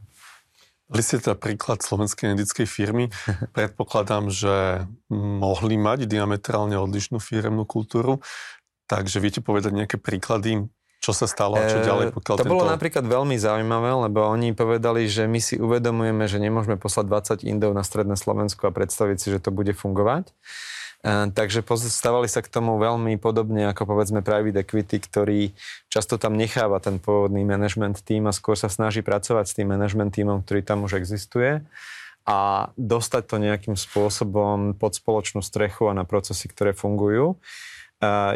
Dali 0.93 1.01
ste 1.01 1.25
teda 1.25 1.41
príklad 1.41 1.81
slovenskej 1.81 2.37
indickej 2.37 2.69
firmy. 2.69 3.09
Predpokladám, 3.57 4.29
že 4.29 4.85
mohli 5.13 5.81
mať 5.81 6.05
diametrálne 6.05 6.77
odlišnú 6.77 7.17
firemnú 7.17 7.65
kultúru. 7.65 8.21
Takže 8.93 9.25
viete 9.25 9.41
povedať 9.41 9.73
nejaké 9.73 9.97
príklady 9.97 10.69
Čo 11.01 11.17
sa 11.17 11.25
stalo 11.25 11.57
a 11.57 11.65
čo 11.65 11.81
ďalej? 11.81 12.13
Pokiaľ 12.13 12.35
to 12.37 12.45
tento... 12.45 12.53
bolo 12.53 12.69
napríklad 12.69 13.09
veľmi 13.09 13.41
zaujímavé, 13.41 13.91
lebo 14.07 14.29
oni 14.29 14.53
povedali, 14.53 15.09
že 15.09 15.25
my 15.25 15.41
si 15.41 15.57
uvedomujeme, 15.57 16.29
že 16.29 16.37
nemôžeme 16.37 16.77
poslať 16.77 17.41
20 17.41 17.49
Indov 17.49 17.73
na 17.73 17.83
stredné 17.83 18.21
Slovensko 18.21 18.69
a 18.69 18.77
predstaviť 18.77 19.17
si, 19.17 19.33
že 19.33 19.41
to 19.41 19.49
bude 19.49 19.73
fungovať. 19.73 20.37
Takže 21.03 21.67
stávali 21.91 22.31
sa 22.31 22.47
k 22.47 22.53
tomu 22.53 22.79
veľmi 22.79 23.19
podobne 23.19 23.67
ako 23.75 23.91
povedzme 23.91 24.23
private 24.23 24.63
equity, 24.63 25.03
ktorý 25.03 25.41
často 25.91 26.15
tam 26.15 26.39
necháva 26.39 26.79
ten 26.79 27.03
pôvodný 27.03 27.43
management 27.43 28.07
tým 28.07 28.31
a 28.31 28.33
skôr 28.33 28.55
sa 28.55 28.71
snaží 28.71 29.03
pracovať 29.03 29.45
s 29.51 29.57
tým 29.59 29.75
management 29.75 30.15
týmom, 30.15 30.47
ktorý 30.47 30.63
tam 30.63 30.87
už 30.87 31.03
existuje 31.03 31.67
a 32.23 32.71
dostať 32.79 33.23
to 33.27 33.37
nejakým 33.43 33.75
spôsobom 33.75 34.79
pod 34.79 34.95
spoločnú 34.95 35.43
strechu 35.43 35.91
a 35.91 35.99
na 35.99 36.07
procesy, 36.07 36.47
ktoré 36.47 36.71
fungujú. 36.71 37.35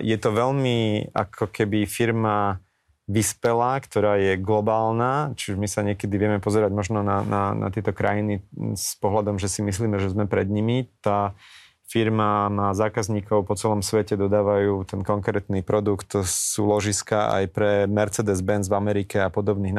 Je 0.02 0.16
to 0.18 0.35
veľmi 0.35 1.11
ako 1.14 1.46
keby 1.54 1.87
firma 1.87 2.58
vyspelá, 3.06 3.78
ktorá 3.78 4.18
je 4.18 4.35
globálna, 4.42 5.38
čiže 5.38 5.54
my 5.54 5.70
sa 5.70 5.87
niekedy 5.87 6.18
vieme 6.18 6.42
pozerať 6.42 6.75
možno 6.75 7.06
na, 7.06 7.23
na, 7.23 7.54
na 7.54 7.68
tieto 7.70 7.94
krajiny 7.94 8.42
s 8.75 8.99
pohľadom, 8.99 9.38
že 9.38 9.46
si 9.46 9.62
myslíme, 9.62 10.02
že 10.02 10.11
sme 10.11 10.26
pred 10.26 10.50
nimi. 10.50 10.90
Tá 10.99 11.38
firma 11.87 12.50
má 12.50 12.75
zákazníkov 12.75 13.47
po 13.47 13.55
celom 13.55 13.81
svete, 13.81 14.19
dodávajú 14.19 14.83
ten 14.90 15.07
konkrétny 15.07 15.62
produkt, 15.62 16.19
sú 16.26 16.66
ložiska 16.66 17.31
aj 17.31 17.45
pre 17.55 17.71
Mercedes-Benz 17.87 18.66
v 18.66 18.75
Amerike 18.75 19.23
a 19.23 19.31
podobných 19.31 19.75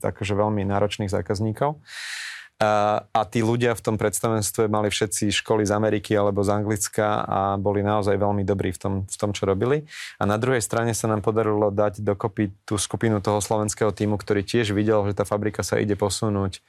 akože 0.00 0.32
veľmi 0.32 0.64
náročných 0.64 1.12
zákazníkov. 1.12 1.76
A, 2.60 3.00
a 3.08 3.24
tí 3.24 3.40
ľudia 3.40 3.72
v 3.72 3.80
tom 3.80 3.96
predstavenstve 3.96 4.68
mali 4.68 4.92
všetci 4.92 5.32
školy 5.32 5.64
z 5.64 5.72
Ameriky 5.72 6.12
alebo 6.12 6.44
z 6.44 6.60
Anglicka 6.60 7.24
a 7.24 7.40
boli 7.56 7.80
naozaj 7.80 8.20
veľmi 8.20 8.44
dobrí 8.44 8.68
v 8.76 8.80
tom, 8.80 8.94
v 9.08 9.16
tom, 9.16 9.32
čo 9.32 9.48
robili. 9.48 9.88
A 10.20 10.28
na 10.28 10.36
druhej 10.36 10.60
strane 10.60 10.92
sa 10.92 11.08
nám 11.08 11.24
podarilo 11.24 11.72
dať 11.72 12.04
dokopy 12.04 12.52
tú 12.68 12.76
skupinu 12.76 13.24
toho 13.24 13.40
slovenského 13.40 13.96
týmu, 13.96 14.20
ktorý 14.20 14.44
tiež 14.44 14.76
videl, 14.76 15.00
že 15.08 15.16
tá 15.16 15.24
fabrika 15.24 15.64
sa 15.64 15.80
ide 15.80 15.96
posunúť 15.96 16.60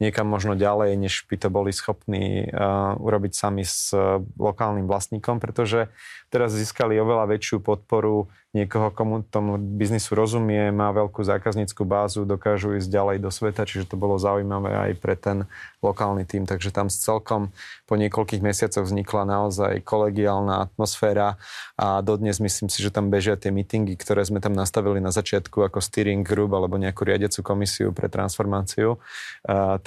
niekam 0.00 0.26
možno 0.26 0.56
ďalej, 0.56 0.96
než 0.96 1.28
by 1.28 1.36
to 1.36 1.48
boli 1.52 1.70
schopní 1.70 2.48
uh, 2.48 2.96
urobiť 2.96 3.32
sami 3.36 3.62
s 3.62 3.92
uh, 3.92 4.24
lokálnym 4.40 4.88
vlastníkom, 4.88 5.38
pretože 5.38 5.92
teraz 6.32 6.56
získali 6.56 6.96
oveľa 6.96 7.36
väčšiu 7.36 7.60
podporu 7.60 8.32
niekoho, 8.50 8.90
komu 8.90 9.22
tomu 9.22 9.54
biznisu 9.62 10.18
rozumie, 10.18 10.74
má 10.74 10.90
veľkú 10.90 11.22
zákazníckú 11.22 11.86
bázu, 11.86 12.26
dokážu 12.26 12.74
ísť 12.74 12.90
ďalej 12.90 13.16
do 13.22 13.30
sveta, 13.30 13.62
čiže 13.62 13.94
to 13.94 13.94
bolo 13.94 14.18
zaujímavé 14.18 14.74
aj 14.74 14.92
pre 14.98 15.14
ten 15.14 15.46
lokálny 15.78 16.26
tým. 16.26 16.50
Takže 16.50 16.74
tam 16.74 16.90
celkom 16.90 17.54
po 17.86 17.94
niekoľkých 17.94 18.42
mesiacoch 18.42 18.90
vznikla 18.90 19.22
naozaj 19.22 19.86
kolegiálna 19.86 20.66
atmosféra 20.66 21.38
a 21.78 22.02
dodnes 22.02 22.42
myslím 22.42 22.66
si, 22.66 22.82
že 22.82 22.90
tam 22.90 23.06
bežia 23.06 23.38
tie 23.38 23.54
meetingy, 23.54 23.94
ktoré 23.94 24.26
sme 24.26 24.42
tam 24.42 24.58
nastavili 24.58 24.98
na 24.98 25.14
začiatku 25.14 25.62
ako 25.70 25.78
steering 25.78 26.26
group 26.26 26.50
alebo 26.50 26.74
nejakú 26.74 27.06
riadiacu 27.06 27.46
komisiu 27.46 27.94
pre 27.94 28.10
transformáciu, 28.10 28.98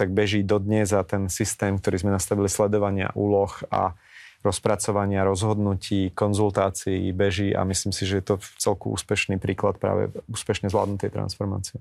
tak 0.03 0.11
beží 0.11 0.43
dodnes 0.43 0.91
a 0.91 1.07
ten 1.07 1.31
systém, 1.31 1.79
ktorý 1.79 2.03
sme 2.03 2.11
nastavili 2.11 2.51
sledovania 2.51 3.15
úloh 3.15 3.55
a 3.71 3.95
rozpracovania 4.43 5.23
rozhodnutí, 5.23 6.11
konzultácií 6.11 7.15
beží 7.15 7.55
a 7.55 7.63
myslím 7.63 7.95
si, 7.95 8.03
že 8.03 8.19
je 8.19 8.25
to 8.27 8.35
celku 8.59 8.91
úspešný 8.91 9.39
príklad 9.39 9.79
práve 9.79 10.11
úspešne 10.27 10.67
zvládnutej 10.67 11.15
transformácie. 11.15 11.79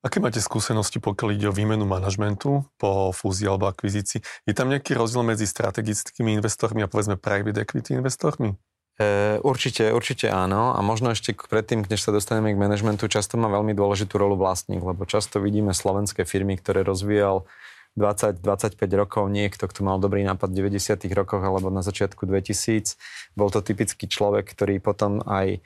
Aké 0.00 0.24
máte 0.24 0.40
skúsenosti, 0.40 1.02
pokiaľ 1.02 1.28
ide 1.36 1.46
o 1.50 1.52
výmenu 1.52 1.84
manažmentu 1.84 2.64
po 2.80 3.12
fúzii 3.12 3.50
alebo 3.50 3.68
akvizícii? 3.68 4.24
Je 4.48 4.56
tam 4.56 4.72
nejaký 4.72 4.96
rozdiel 4.96 5.26
medzi 5.26 5.44
strategickými 5.44 6.38
investormi 6.40 6.80
a 6.80 6.88
povedzme 6.88 7.20
private 7.20 7.60
equity 7.60 8.00
investormi? 8.00 8.56
E, 8.98 9.38
určite, 9.46 9.94
určite 9.94 10.26
áno. 10.26 10.74
A 10.74 10.82
možno 10.82 11.14
ešte 11.14 11.30
predtým, 11.30 11.86
než 11.86 12.02
sa 12.02 12.10
dostaneme 12.10 12.50
k 12.50 12.58
manažmentu, 12.58 13.06
často 13.06 13.38
má 13.38 13.46
veľmi 13.46 13.70
dôležitú 13.70 14.18
rolu 14.18 14.34
vlastník, 14.34 14.82
lebo 14.82 15.06
často 15.06 15.38
vidíme 15.38 15.70
slovenské 15.70 16.26
firmy, 16.26 16.58
ktoré 16.58 16.82
rozvíjal 16.82 17.46
20-25 17.94 18.74
rokov 18.94 19.30
niekto, 19.30 19.70
kto 19.70 19.86
mal 19.86 20.02
dobrý 20.02 20.26
nápad 20.26 20.50
v 20.50 20.70
90 20.74 20.98
rokoch 21.14 21.42
alebo 21.42 21.70
na 21.70 21.82
začiatku 21.86 22.26
2000. 22.26 22.98
Bol 23.38 23.54
to 23.54 23.62
typický 23.62 24.10
človek, 24.10 24.50
ktorý 24.50 24.82
potom 24.82 25.22
aj 25.26 25.62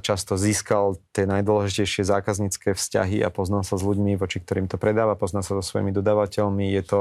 často 0.00 0.40
získal 0.40 0.96
tie 1.12 1.28
najdôležitejšie 1.28 2.08
zákaznícke 2.08 2.72
vzťahy 2.72 3.20
a 3.20 3.28
poznal 3.28 3.60
sa 3.68 3.76
s 3.76 3.84
ľuďmi, 3.84 4.16
voči 4.16 4.40
ktorým 4.40 4.64
to 4.64 4.80
predáva, 4.80 5.12
poznal 5.12 5.44
sa 5.44 5.52
so 5.60 5.64
svojimi 5.64 5.92
dodávateľmi, 5.92 6.72
je 6.72 6.82
to 6.88 6.98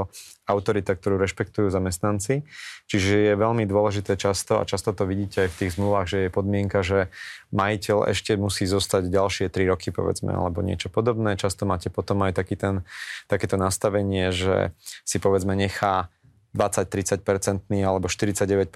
autorita, 0.51 0.99
ktorú 0.99 1.15
rešpektujú 1.15 1.71
zamestnanci. 1.71 2.43
Čiže 2.91 3.31
je 3.31 3.33
veľmi 3.39 3.63
dôležité 3.63 4.19
často, 4.19 4.59
a 4.59 4.67
často 4.67 4.91
to 4.91 5.07
vidíte 5.07 5.47
aj 5.47 5.49
v 5.55 5.59
tých 5.63 5.71
zmluvách, 5.79 6.07
že 6.11 6.17
je 6.27 6.29
podmienka, 6.29 6.83
že 6.83 7.07
majiteľ 7.55 8.11
ešte 8.11 8.35
musí 8.35 8.67
zostať 8.67 9.07
ďalšie 9.07 9.47
3 9.47 9.71
roky, 9.71 9.95
povedzme, 9.95 10.35
alebo 10.35 10.59
niečo 10.59 10.91
podobné. 10.91 11.39
Často 11.39 11.63
máte 11.63 11.87
potom 11.87 12.19
aj 12.27 12.35
taký 12.35 12.59
ten, 12.59 12.83
takéto 13.31 13.55
nastavenie, 13.55 14.35
že 14.35 14.75
si 15.07 15.23
povedzme 15.23 15.55
nechá 15.55 16.11
20-30% 16.51 17.71
alebo 17.79 18.11
49% 18.11 18.67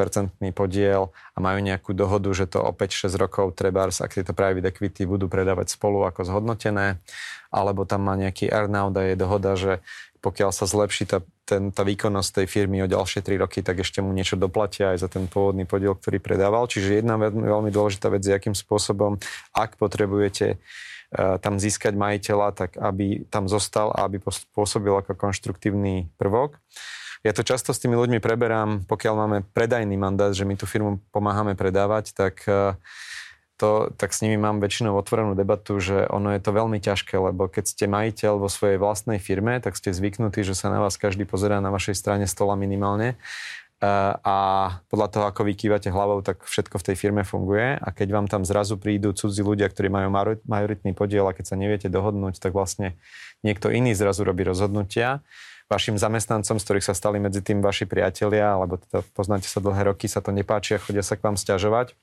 podiel 0.55 1.11
a 1.35 1.37
majú 1.43 1.59
nejakú 1.59 1.91
dohodu, 1.91 2.31
že 2.31 2.47
to 2.47 2.63
o 2.63 2.71
5-6 2.71 3.11
rokov 3.19 3.51
trebárs, 3.59 3.99
ak 3.99 4.15
tieto 4.15 4.31
private 4.31 4.71
equity 4.71 5.03
budú 5.03 5.27
predávať 5.27 5.75
spolu 5.75 6.07
ako 6.07 6.23
zhodnotené, 6.23 7.03
alebo 7.51 7.83
tam 7.83 8.07
má 8.07 8.15
nejaký 8.15 8.47
earnout 8.47 8.95
a 8.95 9.03
je 9.03 9.15
dohoda, 9.19 9.59
že 9.59 9.83
pokiaľ 10.25 10.49
sa 10.49 10.65
zlepší 10.65 11.05
tá, 11.05 11.21
ten, 11.45 11.69
tá 11.69 11.85
výkonnosť 11.85 12.41
tej 12.41 12.47
firmy 12.49 12.81
o 12.81 12.89
ďalšie 12.89 13.21
3 13.21 13.45
roky, 13.45 13.61
tak 13.61 13.85
ešte 13.85 14.01
mu 14.01 14.09
niečo 14.09 14.33
doplatia 14.33 14.97
aj 14.97 15.05
za 15.05 15.09
ten 15.11 15.29
pôvodný 15.29 15.69
podiel, 15.69 15.93
ktorý 15.93 16.17
predával. 16.17 16.65
Čiže 16.65 17.05
jedna 17.05 17.21
veľmi, 17.21 17.45
veľmi 17.45 17.69
dôležitá 17.69 18.09
vec 18.09 18.25
akým 18.25 18.57
spôsobom, 18.57 19.21
ak 19.53 19.77
potrebujete 19.77 20.57
uh, 20.57 21.37
tam 21.37 21.61
získať 21.61 21.93
majiteľa, 21.93 22.57
tak 22.57 22.73
aby 22.73 23.29
tam 23.29 23.45
zostal 23.45 23.93
a 23.93 24.09
aby 24.09 24.17
pôsobil 24.57 24.97
ako 24.97 25.13
konštruktívny 25.13 26.09
prvok. 26.17 26.57
Ja 27.25 27.33
to 27.33 27.41
často 27.41 27.73
s 27.73 27.81
tými 27.81 27.97
ľuďmi 27.97 28.21
preberám, 28.21 28.85
pokiaľ 28.85 29.13
máme 29.17 29.37
predajný 29.49 29.97
mandát, 29.97 30.29
že 30.29 30.45
my 30.45 30.53
tú 30.53 30.69
firmu 30.69 31.01
pomáhame 31.09 31.57
predávať, 31.57 32.13
tak 32.13 32.45
eh, 32.45 32.77
to, 33.57 33.89
tak 33.97 34.13
s 34.13 34.21
nimi 34.21 34.37
mám 34.37 34.61
väčšinou 34.61 34.93
otvorenú 34.93 35.33
debatu, 35.33 35.81
že 35.81 36.05
ono 36.13 36.37
je 36.37 36.41
to 36.45 36.53
veľmi 36.53 36.77
ťažké, 36.77 37.17
lebo 37.17 37.49
keď 37.49 37.65
ste 37.65 37.89
majiteľ 37.89 38.37
vo 38.37 38.45
svojej 38.45 38.77
vlastnej 38.77 39.17
firme, 39.17 39.57
tak 39.57 39.73
ste 39.73 39.89
zvyknutí, 39.89 40.45
že 40.45 40.53
sa 40.53 40.69
na 40.69 40.77
vás 40.77 41.01
každý 41.01 41.25
pozerá 41.25 41.57
na 41.65 41.73
vašej 41.73 41.97
strane 41.97 42.29
stola 42.29 42.53
minimálne. 42.53 43.17
Eh, 43.81 44.13
a 44.21 44.37
podľa 44.93 45.07
toho, 45.09 45.25
ako 45.25 45.49
vy 45.49 45.53
kývate 45.57 45.89
hlavou, 45.89 46.21
tak 46.21 46.45
všetko 46.45 46.77
v 46.77 46.85
tej 46.93 46.95
firme 46.95 47.25
funguje. 47.25 47.73
A 47.81 47.89
keď 47.89 48.21
vám 48.21 48.29
tam 48.29 48.45
zrazu 48.45 48.77
prídu 48.77 49.17
cudzí 49.17 49.41
ľudia, 49.41 49.65
ktorí 49.65 49.89
majú 49.89 50.13
majoritný 50.45 50.93
podiel 50.93 51.25
a 51.25 51.33
keď 51.33 51.45
sa 51.49 51.55
neviete 51.57 51.89
dohodnúť, 51.89 52.37
tak 52.37 52.53
vlastne 52.53 52.93
niekto 53.41 53.73
iný 53.73 53.97
zrazu 53.97 54.21
robí 54.21 54.45
rozhodnutia 54.45 55.25
vašim 55.65 55.97
zamestnancom, 55.97 56.61
z 56.61 56.65
ktorých 56.65 56.85
sa 56.85 56.93
stali 56.93 57.17
medzi 57.17 57.41
tým 57.41 57.61
vaši 57.61 57.89
priatelia, 57.89 58.53
alebo 58.53 58.77
teda 58.77 59.01
poznáte 59.17 59.49
sa 59.49 59.57
dlhé 59.57 59.89
roky, 59.89 60.05
sa 60.05 60.21
to 60.21 60.29
nepáči 60.29 60.77
a 60.77 60.81
chodia 60.81 61.01
sa 61.01 61.17
k 61.17 61.25
vám 61.25 61.37
stiažovať, 61.37 61.97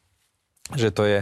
že 0.75 0.89
to 0.91 1.03
je 1.07 1.19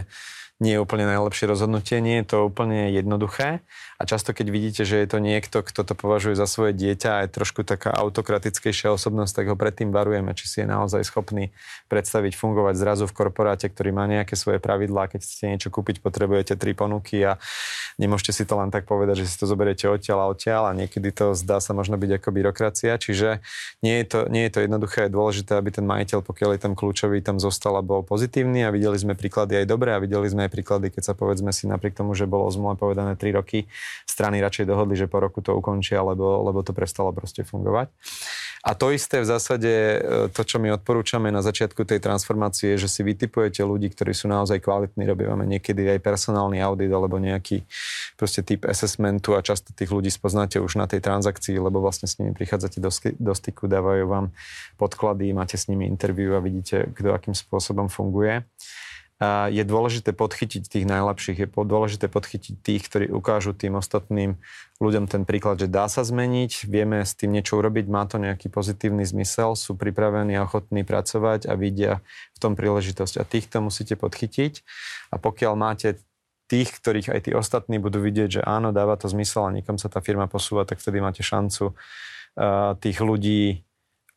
nie 0.61 0.77
je 0.77 0.79
úplne 0.79 1.09
najlepšie 1.09 1.49
rozhodnutie, 1.49 1.97
nie 2.05 2.21
je 2.21 2.37
to 2.37 2.37
úplne 2.45 2.93
jednoduché. 2.93 3.65
A 3.97 4.05
často, 4.05 4.29
keď 4.29 4.47
vidíte, 4.53 4.81
že 4.85 5.01
je 5.01 5.07
to 5.09 5.17
niekto, 5.17 5.65
kto 5.65 5.81
to 5.81 5.93
považuje 5.97 6.37
za 6.37 6.45
svoje 6.45 6.77
dieťa 6.77 7.09
a 7.17 7.19
je 7.25 7.33
trošku 7.33 7.65
taká 7.65 7.89
autokratickejšia 7.89 8.93
osobnosť, 8.93 9.41
tak 9.41 9.45
ho 9.49 9.57
predtým 9.57 9.89
varujeme, 9.89 10.37
či 10.37 10.45
si 10.45 10.57
je 10.61 10.67
naozaj 10.69 11.01
schopný 11.05 11.49
predstaviť 11.89 12.37
fungovať 12.37 12.77
zrazu 12.77 13.09
v 13.09 13.13
korporáte, 13.13 13.69
ktorý 13.69 13.89
má 13.89 14.05
nejaké 14.05 14.37
svoje 14.37 14.61
pravidlá. 14.61 15.09
Keď 15.09 15.19
chcete 15.25 15.45
niečo 15.49 15.69
kúpiť, 15.73 16.01
potrebujete 16.01 16.53
tri 16.57 16.77
ponuky 16.77 17.25
a 17.25 17.41
nemôžete 17.97 18.41
si 18.41 18.43
to 18.45 18.53
len 18.57 18.69
tak 18.69 18.85
povedať, 18.85 19.25
že 19.25 19.33
si 19.33 19.37
to 19.41 19.49
zoberiete 19.49 19.89
odtiaľ 19.89 20.25
a 20.25 20.29
odtiaľ 20.29 20.69
a 20.69 20.77
niekedy 20.77 21.09
to 21.09 21.33
zdá 21.33 21.57
sa 21.57 21.73
možno 21.73 21.97
byť 21.97 22.21
ako 22.21 22.29
byrokracia. 22.33 23.01
Čiže 23.01 23.41
nie 23.81 23.97
je 24.01 24.05
to, 24.05 24.19
nie 24.29 24.45
je 24.45 24.51
to 24.53 24.59
jednoduché, 24.61 25.09
je 25.09 25.13
dôležité, 25.17 25.57
aby 25.57 25.73
ten 25.73 25.85
majiteľ, 25.89 26.21
pokiaľ 26.21 26.49
je 26.53 26.61
tam 26.61 26.73
kľúčový, 26.77 27.21
tam 27.25 27.41
zostal 27.41 27.73
a 27.77 27.85
bol 27.85 28.05
pozitívny 28.05 28.61
a 28.61 28.69
videli 28.69 28.97
sme 29.01 29.17
príklady 29.17 29.61
aj 29.61 29.65
dobré 29.65 29.97
a 29.97 30.01
videli 30.01 30.29
sme 30.29 30.45
aj 30.45 30.50
príklady, 30.51 30.91
keď 30.91 31.11
sa 31.11 31.13
povedzme 31.15 31.55
si 31.55 31.71
napriek 31.71 31.95
tomu, 31.95 32.11
že 32.11 32.27
bolo 32.27 32.51
zmluve 32.51 32.75
povedané 32.75 33.15
3 33.15 33.39
roky, 33.39 33.71
strany 34.03 34.43
radšej 34.43 34.67
dohodli, 34.67 34.99
že 34.99 35.07
po 35.07 35.23
roku 35.23 35.39
to 35.39 35.55
ukončia, 35.55 36.03
lebo, 36.03 36.43
lebo 36.43 36.59
to 36.59 36.75
prestalo 36.75 37.15
proste 37.15 37.47
fungovať. 37.47 37.87
A 38.61 38.77
to 38.77 38.93
isté 38.93 39.17
v 39.17 39.25
zásade, 39.25 39.73
e, 39.73 39.97
to, 40.29 40.45
čo 40.45 40.61
my 40.61 40.69
odporúčame 40.77 41.33
na 41.33 41.41
začiatku 41.41 41.81
tej 41.81 41.97
transformácie, 41.97 42.77
že 42.77 42.85
si 42.85 43.01
vytipujete 43.01 43.65
ľudí, 43.65 43.89
ktorí 43.89 44.13
sú 44.13 44.29
naozaj 44.29 44.61
kvalitní, 44.61 45.09
robíme 45.09 45.49
niekedy 45.49 45.97
aj 45.97 45.99
personálny 46.05 46.61
audit 46.61 46.93
alebo 46.93 47.17
nejaký 47.17 47.65
proste 48.13 48.45
typ 48.45 48.69
assessmentu 48.69 49.33
a 49.33 49.41
často 49.41 49.73
tých 49.73 49.89
ľudí 49.89 50.13
spoznáte 50.13 50.61
už 50.61 50.77
na 50.77 50.85
tej 50.85 51.01
transakcii, 51.01 51.57
lebo 51.57 51.81
vlastne 51.81 52.05
s 52.05 52.21
nimi 52.21 52.37
prichádzate 52.37 52.77
do, 52.77 52.93
do 53.17 53.33
styku, 53.33 53.65
dávajú 53.65 54.05
vám 54.05 54.29
podklady, 54.77 55.33
máte 55.33 55.57
s 55.57 55.65
nimi 55.65 55.89
interviu 55.89 56.37
a 56.37 56.45
vidíte, 56.45 56.93
kto 56.93 57.17
akým 57.17 57.33
spôsobom 57.33 57.89
funguje 57.89 58.45
je 59.53 59.61
dôležité 59.61 60.17
podchytiť 60.17 60.65
tých 60.65 60.85
najlepších, 60.89 61.45
je 61.45 61.47
dôležité 61.47 62.09
podchytiť 62.09 62.55
tých, 62.57 62.81
ktorí 62.89 63.05
ukážu 63.13 63.53
tým 63.53 63.77
ostatným 63.77 64.41
ľuďom 64.81 65.05
ten 65.05 65.29
príklad, 65.29 65.61
že 65.61 65.69
dá 65.69 65.85
sa 65.85 66.01
zmeniť, 66.01 66.65
vieme 66.65 67.05
s 67.05 67.13
tým 67.13 67.29
niečo 67.29 67.61
urobiť, 67.61 67.85
má 67.85 68.09
to 68.09 68.17
nejaký 68.17 68.49
pozitívny 68.49 69.05
zmysel, 69.05 69.53
sú 69.53 69.77
pripravení 69.77 70.33
a 70.41 70.49
ochotní 70.49 70.81
pracovať 70.81 71.45
a 71.45 71.53
vidia 71.53 72.01
v 72.33 72.37
tom 72.41 72.57
príležitosť. 72.57 73.21
A 73.21 73.23
týchto 73.23 73.61
musíte 73.61 73.93
podchytiť. 73.93 74.65
A 75.13 75.21
pokiaľ 75.21 75.53
máte 75.53 76.01
tých, 76.49 76.73
ktorých 76.73 77.13
aj 77.13 77.29
tí 77.29 77.31
ostatní 77.37 77.77
budú 77.77 78.01
vidieť, 78.01 78.29
že 78.33 78.41
áno, 78.41 78.73
dáva 78.73 78.97
to 78.97 79.05
zmysel 79.05 79.45
a 79.45 79.53
niekam 79.53 79.77
sa 79.77 79.85
tá 79.85 80.01
firma 80.01 80.25
posúva, 80.25 80.65
tak 80.65 80.81
vtedy 80.81 80.97
máte 80.97 81.21
šancu 81.21 81.77
uh, 81.77 82.73
tých 82.81 82.97
ľudí, 82.97 83.61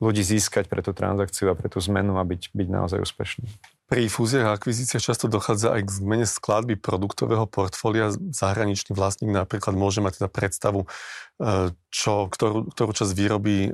ľudí 0.00 0.22
získať 0.24 0.64
pre 0.66 0.80
tú 0.80 0.96
transakciu 0.96 1.52
a 1.52 1.54
pre 1.54 1.68
tú 1.68 1.76
zmenu 1.84 2.16
a 2.16 2.24
byť, 2.24 2.56
byť 2.56 2.68
naozaj 2.72 3.04
úspešný. 3.04 3.73
Pri 3.94 4.10
fúziách 4.10 4.50
a 4.50 4.58
akvizíciách 4.58 5.06
často 5.06 5.30
dochádza 5.30 5.70
aj 5.70 5.86
k 5.86 5.94
zmene 6.02 6.26
skladby 6.26 6.74
produktového 6.82 7.46
portfólia. 7.46 8.10
Zahraničný 8.10 8.90
vlastník 8.90 9.30
napríklad 9.30 9.70
môže 9.78 10.02
mať 10.02 10.18
teda 10.18 10.34
predstavu, 10.34 10.90
e, 11.38 11.70
čo, 11.94 12.26
ktorú, 12.26 12.74
ktorú 12.74 12.90
časť 12.90 13.14
výroby 13.14 13.56
e, 13.62 13.68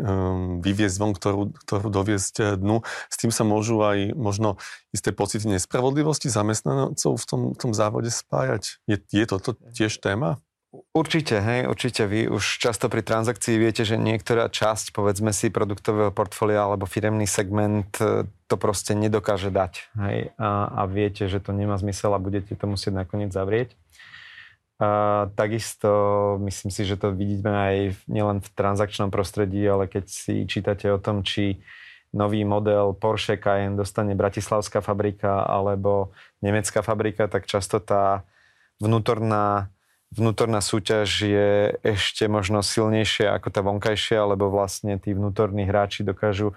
vyviezť 0.61 0.97
von, 1.01 1.17
ktorú, 1.17 1.57
ktorú 1.65 1.89
doviezť 1.89 2.35
e, 2.37 2.45
dnu. 2.61 2.85
S 3.09 3.17
tým 3.17 3.33
sa 3.33 3.49
môžu 3.49 3.81
aj 3.81 4.13
možno 4.13 4.61
isté 4.93 5.09
pocity 5.09 5.57
nespravodlivosti 5.57 6.29
zamestnancov 6.29 7.17
v 7.17 7.25
tom, 7.25 7.41
tom 7.57 7.73
závode 7.73 8.13
spájať. 8.13 8.77
Je, 8.85 9.01
je 9.01 9.25
toto 9.25 9.57
tiež 9.73 10.05
téma? 10.05 10.37
Určite, 10.71 11.43
hej, 11.43 11.67
určite. 11.67 12.07
Vy 12.07 12.31
už 12.31 12.63
často 12.63 12.87
pri 12.87 13.03
transakcii 13.03 13.59
viete, 13.59 13.83
že 13.83 13.99
niektorá 13.99 14.47
časť, 14.47 14.95
povedzme 14.95 15.35
si, 15.35 15.51
produktového 15.51 16.15
portfólia 16.15 16.63
alebo 16.63 16.87
firemný 16.87 17.27
segment 17.27 17.91
e, 17.99 18.31
to 18.47 18.55
proste 18.55 18.95
nedokáže 18.95 19.51
dať. 19.51 19.91
Hej, 19.99 20.19
a, 20.39 20.71
a 20.71 20.83
viete, 20.87 21.27
že 21.27 21.43
to 21.43 21.51
nemá 21.51 21.75
zmysel 21.75 22.15
a 22.15 22.23
budete 22.23 22.55
to 22.55 22.71
musieť 22.71 23.03
nakoniec 23.03 23.35
zavrieť. 23.35 23.75
A, 24.79 25.27
takisto 25.35 25.91
myslím 26.47 26.71
si, 26.71 26.87
že 26.87 26.95
to 26.95 27.11
vidíme 27.19 27.51
aj 27.51 27.77
nielen 28.07 28.39
v 28.39 28.49
transakčnom 28.55 29.11
prostredí, 29.11 29.67
ale 29.67 29.91
keď 29.91 30.07
si 30.07 30.47
čítate 30.47 30.87
o 30.87 31.03
tom, 31.03 31.27
či 31.27 31.59
nový 32.15 32.47
model 32.47 32.95
Porsche 32.95 33.43
Cayenne 33.43 33.75
dostane 33.75 34.15
bratislavská 34.15 34.79
fabrika 34.79 35.43
alebo 35.51 36.15
nemecká 36.39 36.79
fabrika, 36.79 37.27
tak 37.27 37.51
často 37.51 37.83
tá 37.83 38.23
vnútorná 38.79 39.75
vnútorná 40.15 40.59
súťaž 40.59 41.09
je 41.27 41.51
ešte 41.87 42.27
možno 42.27 42.63
silnejšia 42.63 43.35
ako 43.39 43.49
tá 43.51 43.61
vonkajšia, 43.63 44.27
lebo 44.27 44.51
vlastne 44.51 44.99
tí 44.99 45.15
vnútorní 45.15 45.67
hráči 45.67 46.03
dokážu 46.03 46.55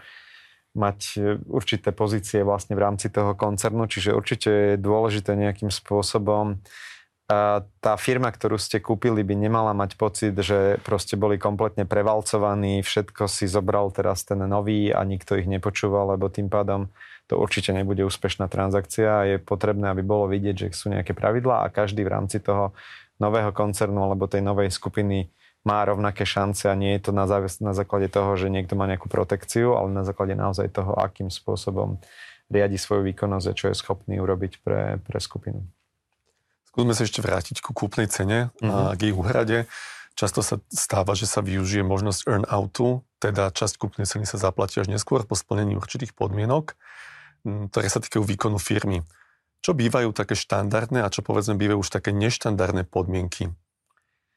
mať 0.74 1.00
e, 1.18 1.20
určité 1.46 1.94
pozície 1.94 2.42
vlastne 2.42 2.74
v 2.74 2.84
rámci 2.84 3.14
toho 3.14 3.38
koncernu, 3.38 3.86
čiže 3.86 4.14
určite 4.18 4.50
je 4.50 4.82
dôležité 4.82 5.38
nejakým 5.38 5.70
spôsobom 5.70 6.58
tá 7.80 7.94
firma, 7.96 8.28
ktorú 8.30 8.60
ste 8.60 8.84
kúpili, 8.84 9.24
by 9.24 9.36
nemala 9.48 9.72
mať 9.72 9.96
pocit, 9.96 10.36
že 10.36 10.78
proste 10.84 11.16
boli 11.16 11.40
kompletne 11.40 11.88
prevalcovaní, 11.88 12.84
všetko 12.84 13.32
si 13.32 13.48
zobral 13.48 13.90
teraz 13.96 14.28
ten 14.28 14.44
nový 14.44 14.92
a 14.92 15.02
nikto 15.08 15.40
ich 15.40 15.48
nepočúval, 15.48 16.14
lebo 16.20 16.28
tým 16.28 16.52
pádom 16.52 16.92
to 17.34 17.42
určite 17.42 17.74
nebude 17.74 18.06
úspešná 18.06 18.46
transakcia 18.46 19.26
je 19.26 19.38
potrebné, 19.42 19.90
aby 19.90 20.06
bolo 20.06 20.30
vidieť, 20.30 20.70
že 20.70 20.78
sú 20.78 20.94
nejaké 20.94 21.18
pravidlá 21.18 21.66
a 21.66 21.74
každý 21.74 22.06
v 22.06 22.14
rámci 22.14 22.38
toho 22.38 22.78
nového 23.18 23.50
koncernu 23.50 24.06
alebo 24.06 24.30
tej 24.30 24.46
novej 24.46 24.70
skupiny 24.70 25.34
má 25.66 25.82
rovnaké 25.82 26.30
šance 26.30 26.70
a 26.70 26.78
nie 26.78 26.94
je 26.94 27.10
to 27.10 27.12
na, 27.16 27.26
závis- 27.26 27.58
na 27.58 27.74
základe 27.74 28.06
toho, 28.14 28.38
že 28.38 28.54
niekto 28.54 28.78
má 28.78 28.86
nejakú 28.86 29.10
protekciu, 29.10 29.74
ale 29.74 29.90
na 29.90 30.06
základe 30.06 30.38
naozaj 30.38 30.70
toho, 30.70 30.94
akým 30.94 31.34
spôsobom 31.34 31.98
riadi 32.54 32.78
svoju 32.78 33.02
výkonnosť 33.10 33.48
a 33.50 33.58
čo 33.58 33.66
je 33.74 33.82
schopný 33.82 34.22
urobiť 34.22 34.62
pre, 34.62 35.02
pre 35.02 35.18
skupinu. 35.18 35.66
Skúsme 36.70 36.94
sa 36.94 37.02
ešte 37.02 37.26
vrátiť 37.26 37.66
ku 37.66 37.74
kúpnej 37.74 38.06
cene 38.14 38.54
mm-hmm. 38.62 38.70
a 38.70 38.78
mhm. 38.78 38.94
k 38.94 39.00
jej 39.10 39.14
úhrade. 39.18 39.58
Často 40.14 40.46
sa 40.46 40.62
stáva, 40.70 41.18
že 41.18 41.26
sa 41.26 41.42
využije 41.42 41.82
možnosť 41.82 42.30
earn-outu, 42.30 43.02
teda 43.18 43.50
časť 43.50 43.82
kúpnej 43.82 44.06
ceny 44.06 44.30
sa 44.30 44.38
zaplatí 44.38 44.78
až 44.78 44.86
neskôr 44.86 45.26
po 45.26 45.34
splnení 45.34 45.74
určitých 45.74 46.14
podmienok, 46.14 46.78
ktoré 47.44 47.88
sa 47.92 48.00
týkajú 48.00 48.24
výkonu 48.24 48.58
firmy. 48.58 49.04
Čo 49.64 49.72
bývajú 49.72 50.12
také 50.12 50.36
štandardné 50.36 51.04
a 51.04 51.12
čo 51.12 51.24
povedzme 51.24 51.56
bývajú 51.56 51.80
už 51.84 51.92
také 51.92 52.12
neštandardné 52.12 52.84
podmienky 52.84 53.52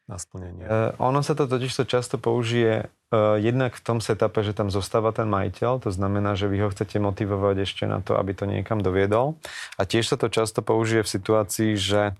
na 0.06 0.22
splnenie? 0.22 0.62
Uh, 0.62 0.94
ono 1.02 1.22
sa 1.26 1.34
to 1.34 1.50
totiž 1.50 1.82
to 1.82 1.84
často 1.86 2.14
použije 2.14 2.86
uh, 2.86 3.34
jednak 3.34 3.74
v 3.74 3.82
tom 3.82 3.98
setupe, 3.98 4.46
že 4.46 4.54
tam 4.54 4.70
zostáva 4.70 5.10
ten 5.10 5.26
majiteľ, 5.26 5.82
to 5.82 5.90
znamená, 5.90 6.38
že 6.38 6.46
vy 6.46 6.62
ho 6.62 6.70
chcete 6.70 7.02
motivovať 7.02 7.56
ešte 7.66 7.84
na 7.90 7.98
to, 7.98 8.14
aby 8.14 8.38
to 8.38 8.46
niekam 8.46 8.78
doviedol. 8.78 9.34
A 9.74 9.82
tiež 9.82 10.06
sa 10.06 10.16
to 10.18 10.30
často 10.30 10.62
použije 10.62 11.02
v 11.02 11.12
situácii, 11.18 11.70
že 11.74 12.14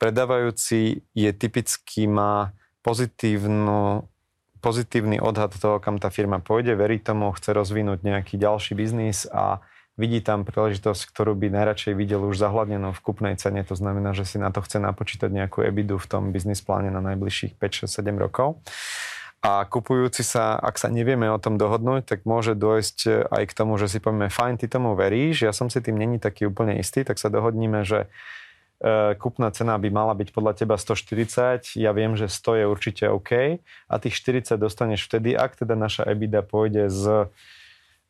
predávajúci 0.00 1.04
je 1.12 1.30
typicky 1.36 2.08
má 2.08 2.56
pozitívnu 2.80 4.08
pozitívny 4.60 5.16
odhad 5.20 5.56
toho, 5.56 5.80
kam 5.80 5.96
tá 5.96 6.12
firma 6.12 6.38
pôjde, 6.38 6.76
verí 6.76 7.00
tomu, 7.00 7.32
chce 7.32 7.56
rozvinúť 7.56 8.04
nejaký 8.04 8.36
ďalší 8.36 8.76
biznis 8.76 9.24
a 9.32 9.64
vidí 10.00 10.24
tam 10.24 10.48
príležitosť, 10.48 11.12
ktorú 11.12 11.36
by 11.36 11.52
najradšej 11.52 11.92
videl 11.92 12.24
už 12.24 12.40
zahľadnenú 12.40 12.96
v 12.96 13.00
kupnej 13.04 13.36
cene. 13.36 13.60
To 13.68 13.76
znamená, 13.76 14.16
že 14.16 14.24
si 14.24 14.40
na 14.40 14.48
to 14.48 14.64
chce 14.64 14.80
napočítať 14.80 15.28
nejakú 15.28 15.60
ebidu 15.60 16.00
v 16.00 16.08
tom 16.08 16.32
biznis 16.32 16.64
pláne 16.64 16.88
na 16.88 17.04
najbližších 17.04 17.60
5, 17.60 17.84
6, 17.84 18.00
7 18.00 18.16
rokov. 18.16 18.56
A 19.40 19.64
kupujúci 19.64 20.20
sa, 20.20 20.56
ak 20.56 20.76
sa 20.76 20.92
nevieme 20.92 21.28
o 21.32 21.40
tom 21.40 21.56
dohodnúť, 21.56 22.04
tak 22.04 22.28
môže 22.28 22.52
dôjsť 22.52 23.28
aj 23.28 23.44
k 23.48 23.56
tomu, 23.56 23.80
že 23.80 23.88
si 23.88 23.96
povieme, 23.96 24.28
fajn, 24.28 24.60
ty 24.60 24.68
tomu 24.68 24.92
veríš, 24.92 25.48
ja 25.48 25.52
som 25.56 25.72
si 25.72 25.80
tým 25.80 25.96
není 25.96 26.20
taký 26.20 26.44
úplne 26.44 26.76
istý, 26.76 27.08
tak 27.08 27.16
sa 27.16 27.32
dohodníme, 27.32 27.80
že 27.88 28.04
e, 28.84 29.16
kúpna 29.16 29.48
cena 29.48 29.80
by 29.80 29.88
mala 29.88 30.12
byť 30.12 30.36
podľa 30.36 30.52
teba 30.60 30.76
140, 30.76 31.72
ja 31.80 31.90
viem, 31.96 32.20
že 32.20 32.28
100 32.28 32.60
je 32.60 32.64
určite 32.68 33.04
OK 33.08 33.64
a 33.64 33.94
tých 33.96 34.12
40 34.20 34.60
dostaneš 34.60 35.08
vtedy, 35.08 35.32
ak 35.32 35.56
teda 35.56 35.72
naša 35.72 36.04
EBITDA 36.12 36.44
pôjde 36.44 36.92
z 36.92 37.32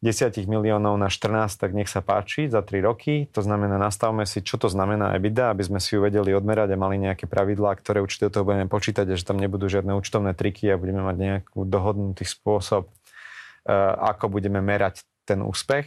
10 0.00 0.48
miliónov 0.48 0.96
na 0.96 1.12
14, 1.12 1.60
tak 1.60 1.76
nech 1.76 1.84
sa 1.84 2.00
páči 2.00 2.48
za 2.48 2.64
3 2.64 2.80
roky. 2.80 3.28
To 3.36 3.44
znamená, 3.44 3.76
nastavme 3.76 4.24
si, 4.24 4.40
čo 4.40 4.56
to 4.56 4.72
znamená 4.72 5.12
EBITDA, 5.20 5.52
aby 5.52 5.60
sme 5.60 5.76
si 5.76 5.92
ju 5.92 6.00
vedeli 6.00 6.32
odmerať 6.32 6.72
a 6.72 6.80
mali 6.80 6.96
nejaké 6.96 7.28
pravidlá, 7.28 7.76
ktoré 7.76 8.00
určite 8.00 8.32
do 8.32 8.40
toho 8.40 8.48
budeme 8.48 8.64
počítať 8.64 9.04
a 9.04 9.18
že 9.20 9.28
tam 9.28 9.36
nebudú 9.36 9.68
žiadne 9.68 9.92
účtovné 9.92 10.32
triky 10.32 10.72
a 10.72 10.80
budeme 10.80 11.04
mať 11.04 11.16
nejakú 11.20 11.68
dohodnutý 11.68 12.24
spôsob, 12.24 12.88
eh, 12.88 13.76
ako 14.00 14.32
budeme 14.32 14.64
merať 14.64 15.04
ten 15.28 15.44
úspech. 15.44 15.84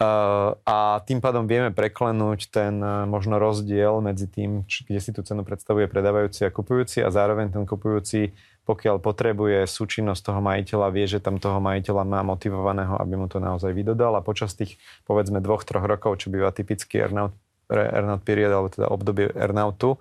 Eh, 0.00 0.50
a 0.64 1.04
tým 1.04 1.20
pádom 1.20 1.44
vieme 1.44 1.76
preklenúť 1.76 2.48
ten 2.48 2.76
eh, 2.80 3.04
možno 3.04 3.36
rozdiel 3.36 4.00
medzi 4.00 4.28
tým, 4.28 4.64
kde 4.64 5.00
si 5.00 5.12
tú 5.12 5.20
cenu 5.20 5.44
predstavuje 5.44 5.88
predávajúci 5.88 6.44
a 6.44 6.52
kupujúci 6.52 7.04
a 7.04 7.12
zároveň 7.12 7.52
ten 7.52 7.64
kupujúci 7.68 8.32
pokiaľ 8.70 9.02
potrebuje 9.02 9.66
súčinnosť 9.66 10.30
toho 10.30 10.38
majiteľa, 10.38 10.94
vie, 10.94 11.10
že 11.10 11.18
tam 11.18 11.42
toho 11.42 11.58
majiteľa 11.58 12.06
má 12.06 12.22
motivovaného, 12.22 12.94
aby 13.02 13.18
mu 13.18 13.26
to 13.26 13.42
naozaj 13.42 13.74
vydodal. 13.74 14.14
A 14.14 14.22
počas 14.22 14.54
tých 14.54 14.78
povedzme 15.10 15.42
dvoch, 15.42 15.66
troch 15.66 15.82
rokov, 15.82 16.22
čo 16.22 16.30
býva 16.30 16.54
typický 16.54 17.02
earnout, 17.02 17.34
earnout 17.66 18.22
period, 18.22 18.54
alebo 18.54 18.70
teda 18.70 18.86
obdobie 18.86 19.34
earnoutu, 19.34 19.98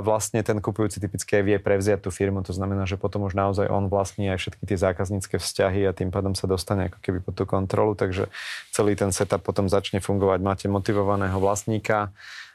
vlastne 0.00 0.38
ten 0.46 0.62
kupujúci 0.62 1.02
typicky 1.02 1.42
vie 1.42 1.58
prevziať 1.58 2.06
tú 2.06 2.14
firmu, 2.14 2.46
to 2.46 2.54
znamená, 2.54 2.86
že 2.86 2.94
potom 2.94 3.26
už 3.26 3.34
naozaj 3.34 3.66
on 3.66 3.90
vlastní 3.90 4.30
aj 4.30 4.38
všetky 4.46 4.70
tie 4.70 4.78
zákaznícke 4.78 5.36
vzťahy 5.42 5.82
a 5.90 5.90
tým 5.90 6.14
pádom 6.14 6.38
sa 6.38 6.46
dostane 6.46 6.86
ako 6.86 7.02
keby 7.02 7.18
pod 7.18 7.34
tú 7.34 7.42
kontrolu, 7.42 7.98
takže 7.98 8.30
celý 8.70 8.94
ten 8.94 9.10
setup 9.10 9.42
potom 9.42 9.66
začne 9.66 9.98
fungovať. 9.98 10.38
Máte 10.46 10.66
motivovaného 10.70 11.34
vlastníka, 11.42 12.14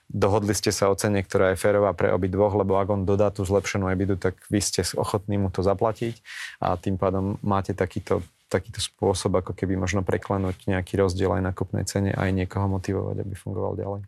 dohodli 0.09 0.57
ste 0.57 0.73
sa 0.73 0.89
o 0.89 0.97
cene, 0.97 1.21
ktorá 1.21 1.53
je 1.53 1.61
férová 1.61 1.93
pre 1.93 2.09
obi 2.09 2.27
dvoch, 2.27 2.57
lebo 2.57 2.81
ak 2.81 2.89
on 2.89 3.01
dodá 3.05 3.29
tú 3.29 3.45
zlepšenú 3.45 3.93
ebidu, 3.93 4.17
tak 4.17 4.41
vy 4.49 4.57
ste 4.57 4.81
ochotní 4.97 5.37
mu 5.37 5.53
to 5.53 5.61
zaplatiť 5.61 6.19
a 6.59 6.73
tým 6.75 6.97
pádom 6.97 7.37
máte 7.45 7.77
takýto, 7.77 8.25
takýto 8.49 8.81
spôsob, 8.81 9.45
ako 9.45 9.53
keby 9.53 9.77
možno 9.77 10.01
preklenúť 10.01 10.65
nejaký 10.65 10.97
rozdiel 10.97 11.29
aj 11.37 11.43
na 11.45 11.53
kupnej 11.53 11.85
cene 11.85 12.09
a 12.09 12.25
aj 12.25 12.33
niekoho 12.33 12.65
motivovať, 12.65 13.21
aby 13.21 13.33
fungoval 13.37 13.77
ďalej. 13.77 14.01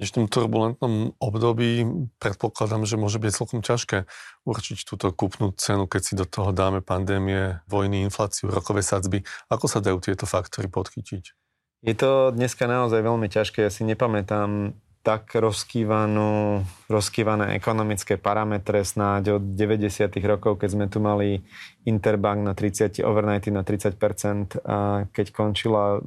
V 0.00 0.08
dnešnom 0.08 0.32
turbulentnom 0.32 1.12
období 1.20 1.84
predpokladám, 2.16 2.88
že 2.88 2.96
môže 2.96 3.20
byť 3.20 3.32
celkom 3.36 3.60
ťažké 3.60 4.08
určiť 4.48 4.88
túto 4.88 5.12
kúpnu 5.12 5.52
cenu, 5.60 5.84
keď 5.84 6.00
si 6.00 6.16
do 6.16 6.24
toho 6.24 6.56
dáme 6.56 6.80
pandémie, 6.80 7.60
vojny, 7.68 8.08
infláciu, 8.08 8.48
rokové 8.48 8.80
sadzby. 8.80 9.28
Ako 9.52 9.68
sa 9.68 9.84
dajú 9.84 10.00
tieto 10.00 10.24
faktory 10.24 10.72
podchytiť? 10.72 11.36
Je 11.84 11.94
to 11.96 12.32
dneska 12.32 12.64
naozaj 12.64 13.00
veľmi 13.00 13.28
ťažké. 13.28 13.60
Ja 13.60 13.72
si 13.72 13.84
nepamätám 13.84 14.72
tak 15.00 15.32
rozkývanú, 15.32 16.60
rozkývané 16.92 17.56
ekonomické 17.56 18.20
parametre 18.20 18.84
snáď 18.84 19.40
od 19.40 19.56
90. 19.56 20.12
rokov, 20.28 20.60
keď 20.60 20.68
sme 20.76 20.86
tu 20.92 21.00
mali 21.00 21.40
Interbank 21.88 22.44
na 22.44 22.52
30, 22.52 23.00
overnighty 23.00 23.48
na 23.48 23.64
30%, 23.64 24.60
a 24.60 25.08
keď 25.08 25.26
končila 25.32 26.04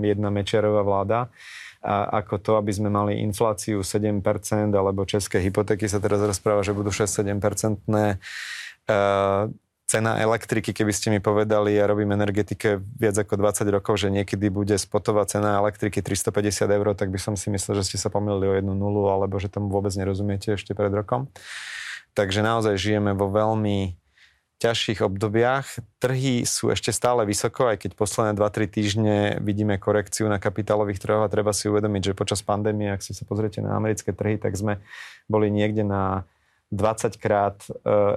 jedna 0.00 0.32
Mečiarová 0.32 0.80
vláda, 0.80 1.28
a 1.80 2.20
ako 2.24 2.34
to, 2.40 2.52
aby 2.60 2.72
sme 2.72 2.92
mali 2.92 3.20
infláciu 3.24 3.80
7%, 3.80 4.20
alebo 4.72 5.08
české 5.08 5.40
hypotéky 5.40 5.88
sa 5.88 6.00
teraz 6.00 6.20
rozpráva, 6.20 6.60
že 6.64 6.76
budú 6.76 6.92
6-7%. 6.92 7.40
Cena 9.90 10.22
elektriky, 10.22 10.70
keby 10.70 10.94
ste 10.94 11.10
mi 11.10 11.18
povedali, 11.18 11.74
ja 11.74 11.90
robím 11.90 12.14
energetike 12.14 12.78
viac 12.94 13.18
ako 13.18 13.34
20 13.34 13.74
rokov, 13.74 13.98
že 13.98 14.06
niekedy 14.14 14.46
bude 14.46 14.78
spotová 14.78 15.26
cena 15.26 15.58
elektriky 15.58 15.98
350 15.98 16.70
eur, 16.70 16.94
tak 16.94 17.10
by 17.10 17.18
som 17.18 17.34
si 17.34 17.50
myslel, 17.50 17.82
že 17.82 17.90
ste 17.90 17.98
sa 17.98 18.06
pomýlili 18.06 18.46
o 18.46 18.54
jednu 18.54 18.70
nulu, 18.70 19.10
alebo 19.10 19.42
že 19.42 19.50
tomu 19.50 19.66
vôbec 19.66 19.90
nerozumiete 19.98 20.54
ešte 20.54 20.78
pred 20.78 20.94
rokom. 20.94 21.26
Takže 22.14 22.38
naozaj 22.38 22.78
žijeme 22.78 23.18
vo 23.18 23.34
veľmi 23.34 23.98
ťažších 24.62 25.02
obdobiach. 25.02 25.82
Trhy 25.98 26.46
sú 26.46 26.70
ešte 26.70 26.94
stále 26.94 27.26
vysoko, 27.26 27.66
aj 27.66 27.82
keď 27.82 27.98
posledné 27.98 28.38
2-3 28.38 28.70
týždne 28.70 29.16
vidíme 29.42 29.74
korekciu 29.74 30.30
na 30.30 30.38
kapitálových 30.38 31.02
trhoch 31.02 31.26
a 31.26 31.32
treba 31.32 31.50
si 31.50 31.66
uvedomiť, 31.66 32.14
že 32.14 32.18
počas 32.18 32.46
pandémie, 32.46 32.94
ak 32.94 33.02
si 33.02 33.10
sa 33.10 33.26
pozriete 33.26 33.58
na 33.58 33.74
americké 33.74 34.14
trhy, 34.14 34.38
tak 34.38 34.54
sme 34.54 34.78
boli 35.26 35.50
niekde 35.50 35.82
na 35.82 36.22
20 36.70 37.18
krát 37.18 37.58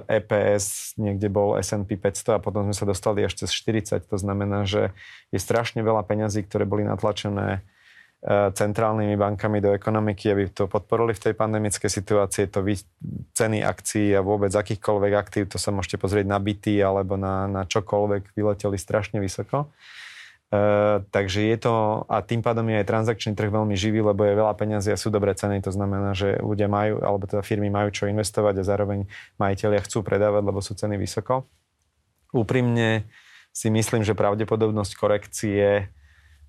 EPS, 0.06 0.94
niekde 0.94 1.26
bol 1.26 1.58
S&P 1.58 1.98
500 1.98 2.38
a 2.38 2.42
potom 2.42 2.70
sme 2.70 2.74
sa 2.74 2.86
dostali 2.86 3.26
až 3.26 3.34
cez 3.44 3.50
40. 3.50 4.06
To 4.06 4.18
znamená, 4.18 4.62
že 4.62 4.94
je 5.34 5.42
strašne 5.42 5.82
veľa 5.82 6.06
peňazí, 6.06 6.46
ktoré 6.46 6.62
boli 6.62 6.86
natlačené 6.86 7.66
centrálnymi 8.30 9.20
bankami 9.20 9.60
do 9.60 9.76
ekonomiky, 9.76 10.32
aby 10.32 10.48
to 10.48 10.64
podporili 10.64 11.12
v 11.12 11.28
tej 11.28 11.34
pandemickej 11.36 11.90
situácii. 11.92 12.48
To 12.56 12.64
vy, 12.64 12.80
ceny 13.36 13.60
akcií 13.60 14.16
a 14.16 14.24
vôbec 14.24 14.48
akýchkoľvek 14.48 15.12
aktív, 15.12 15.52
to 15.52 15.60
sa 15.60 15.68
môžete 15.68 16.00
pozrieť 16.00 16.24
na 16.24 16.40
byty 16.40 16.80
alebo 16.80 17.20
na, 17.20 17.44
na 17.44 17.68
čokoľvek, 17.68 18.32
vyleteli 18.32 18.80
strašne 18.80 19.20
vysoko. 19.20 19.68
E, 20.54 20.58
takže 21.10 21.42
je 21.50 21.56
to, 21.58 21.74
a 22.06 22.22
tým 22.22 22.38
pádom 22.38 22.62
je 22.70 22.78
aj 22.78 22.86
transakčný 22.86 23.34
trh 23.34 23.50
veľmi 23.50 23.74
živý, 23.74 24.06
lebo 24.06 24.22
je 24.22 24.38
veľa 24.38 24.54
peňazí 24.54 24.94
a 24.94 25.00
sú 25.00 25.10
dobré 25.10 25.34
ceny, 25.34 25.58
to 25.58 25.74
znamená, 25.74 26.14
že 26.14 26.38
ľudia 26.38 26.70
majú, 26.70 27.02
alebo 27.02 27.26
teda 27.26 27.42
firmy 27.42 27.74
majú 27.74 27.90
čo 27.90 28.06
investovať 28.06 28.62
a 28.62 28.68
zároveň 28.68 29.10
majiteľia 29.42 29.82
chcú 29.82 30.06
predávať, 30.06 30.42
lebo 30.46 30.62
sú 30.62 30.78
ceny 30.78 30.94
vysoko. 30.94 31.42
Úprimne 32.30 33.02
si 33.50 33.66
myslím, 33.70 34.06
že 34.06 34.14
pravdepodobnosť 34.14 34.92
korekcie 34.94 35.90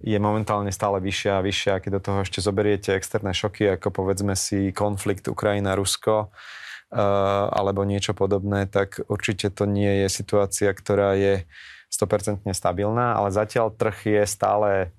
je 0.02 0.18
momentálne 0.22 0.70
stále 0.70 1.02
vyššia 1.02 1.40
a 1.40 1.46
vyššia, 1.46 1.82
keď 1.82 1.92
do 1.98 2.02
toho 2.04 2.18
ešte 2.22 2.44
zoberiete 2.44 2.94
externé 2.94 3.34
šoky, 3.34 3.80
ako 3.80 3.90
povedzme 3.90 4.38
si 4.38 4.70
konflikt 4.76 5.26
Ukrajina-Rusko, 5.26 6.16
uh, 6.20 6.30
alebo 7.54 7.88
niečo 7.88 8.12
podobné, 8.12 8.68
tak 8.68 9.02
určite 9.08 9.50
to 9.50 9.66
nie 9.66 10.06
je 10.06 10.08
situácia, 10.12 10.70
ktorá 10.74 11.16
je 11.16 11.48
100% 11.96 12.44
stabilná, 12.52 13.16
ale 13.16 13.32
zatiaľ 13.32 13.72
trh 13.72 14.20
je 14.20 14.24
stále 14.28 14.92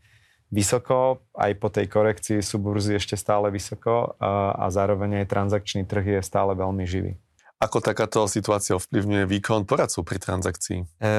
vysoko, 0.48 1.26
aj 1.36 1.52
po 1.58 1.68
tej 1.68 1.90
korekcii 1.90 2.38
sú 2.40 2.62
burzy 2.62 2.96
ešte 2.96 3.18
stále 3.18 3.50
vysoko 3.50 4.14
a, 4.16 4.54
a 4.56 4.66
zároveň 4.70 5.22
aj 5.22 5.30
transakčný 5.30 5.82
trh 5.84 6.18
je 6.18 6.20
stále 6.22 6.54
veľmi 6.54 6.86
živý. 6.86 7.18
Ako 7.56 7.80
takáto 7.80 8.28
situácia 8.28 8.76
ovplyvňuje 8.76 9.24
výkon 9.26 9.64
poradcov 9.64 10.04
pri 10.04 10.20
transakcii? 10.20 10.80
E, 11.00 11.16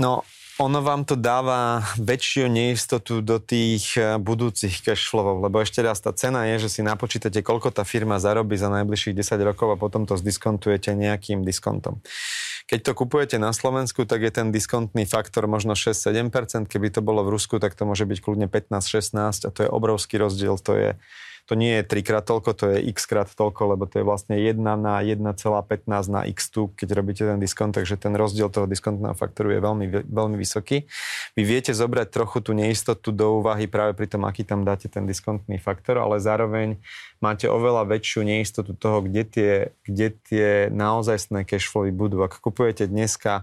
no, 0.00 0.24
ono 0.60 0.84
vám 0.84 1.08
to 1.08 1.16
dáva 1.16 1.80
väčšiu 1.96 2.52
neistotu 2.52 3.24
do 3.24 3.40
tých 3.40 3.96
eh, 3.96 4.20
budúcich 4.20 4.84
cashflowov, 4.84 5.40
lebo 5.40 5.64
ešte 5.64 5.80
raz 5.80 6.04
tá 6.04 6.12
cena 6.12 6.44
je, 6.52 6.68
že 6.68 6.68
si 6.68 6.80
napočítate, 6.84 7.40
koľko 7.40 7.72
tá 7.72 7.82
firma 7.88 8.20
zarobí 8.20 8.60
za 8.60 8.68
najbližších 8.68 9.16
10 9.16 9.40
rokov 9.40 9.72
a 9.72 9.80
potom 9.80 10.04
to 10.04 10.20
zdiskontujete 10.20 10.92
nejakým 10.92 11.40
diskontom. 11.40 12.04
Keď 12.68 12.80
to 12.86 12.92
kupujete 12.92 13.36
na 13.40 13.56
Slovensku, 13.56 14.04
tak 14.04 14.20
je 14.20 14.30
ten 14.30 14.52
diskontný 14.52 15.08
faktor 15.08 15.48
možno 15.48 15.72
6-7%, 15.72 16.68
keby 16.68 16.92
to 16.92 17.00
bolo 17.00 17.24
v 17.24 17.34
Rusku, 17.34 17.56
tak 17.58 17.74
to 17.74 17.88
môže 17.88 18.04
byť 18.04 18.18
kľudne 18.20 18.46
15-16 18.46 19.48
a 19.48 19.50
to 19.50 19.60
je 19.64 19.68
obrovský 19.72 20.20
rozdiel, 20.20 20.54
to 20.60 20.76
je 20.76 20.88
to 21.50 21.58
nie 21.58 21.82
je 21.82 21.82
trikrát 21.82 22.22
toľko, 22.22 22.50
to 22.54 22.64
je 22.70 22.94
x 22.94 23.10
krát 23.10 23.26
toľko, 23.26 23.74
lebo 23.74 23.82
to 23.90 23.98
je 23.98 24.06
vlastne 24.06 24.38
1 24.38 24.54
na 24.54 25.02
1,15 25.02 25.82
na 26.06 26.22
x 26.30 26.46
tu, 26.46 26.70
keď 26.78 26.88
robíte 26.94 27.26
ten 27.26 27.42
diskont, 27.42 27.74
takže 27.74 27.98
ten 27.98 28.14
rozdiel 28.14 28.54
toho 28.54 28.70
diskontného 28.70 29.18
faktoru 29.18 29.50
je 29.50 29.58
veľmi, 29.58 29.86
veľmi 30.06 30.38
vysoký. 30.38 30.86
Vy 31.34 31.42
viete 31.42 31.74
zobrať 31.74 32.14
trochu 32.14 32.38
tú 32.38 32.54
neistotu 32.54 33.10
do 33.10 33.42
úvahy 33.42 33.66
práve 33.66 33.98
pri 33.98 34.06
tom, 34.06 34.30
aký 34.30 34.46
tam 34.46 34.62
dáte 34.62 34.86
ten 34.86 35.10
diskontný 35.10 35.58
faktor, 35.58 35.98
ale 35.98 36.22
zároveň 36.22 36.78
máte 37.18 37.50
oveľa 37.50 37.82
väčšiu 37.98 38.22
neistotu 38.22 38.78
toho, 38.78 39.02
kde 39.02 39.22
tie, 39.26 39.52
kde 39.82 40.06
tie 40.30 40.48
naozajstné 40.70 41.42
cashflowy 41.50 41.90
budú. 41.90 42.22
Ak 42.22 42.38
kupujete 42.38 42.86
dneska 42.86 43.42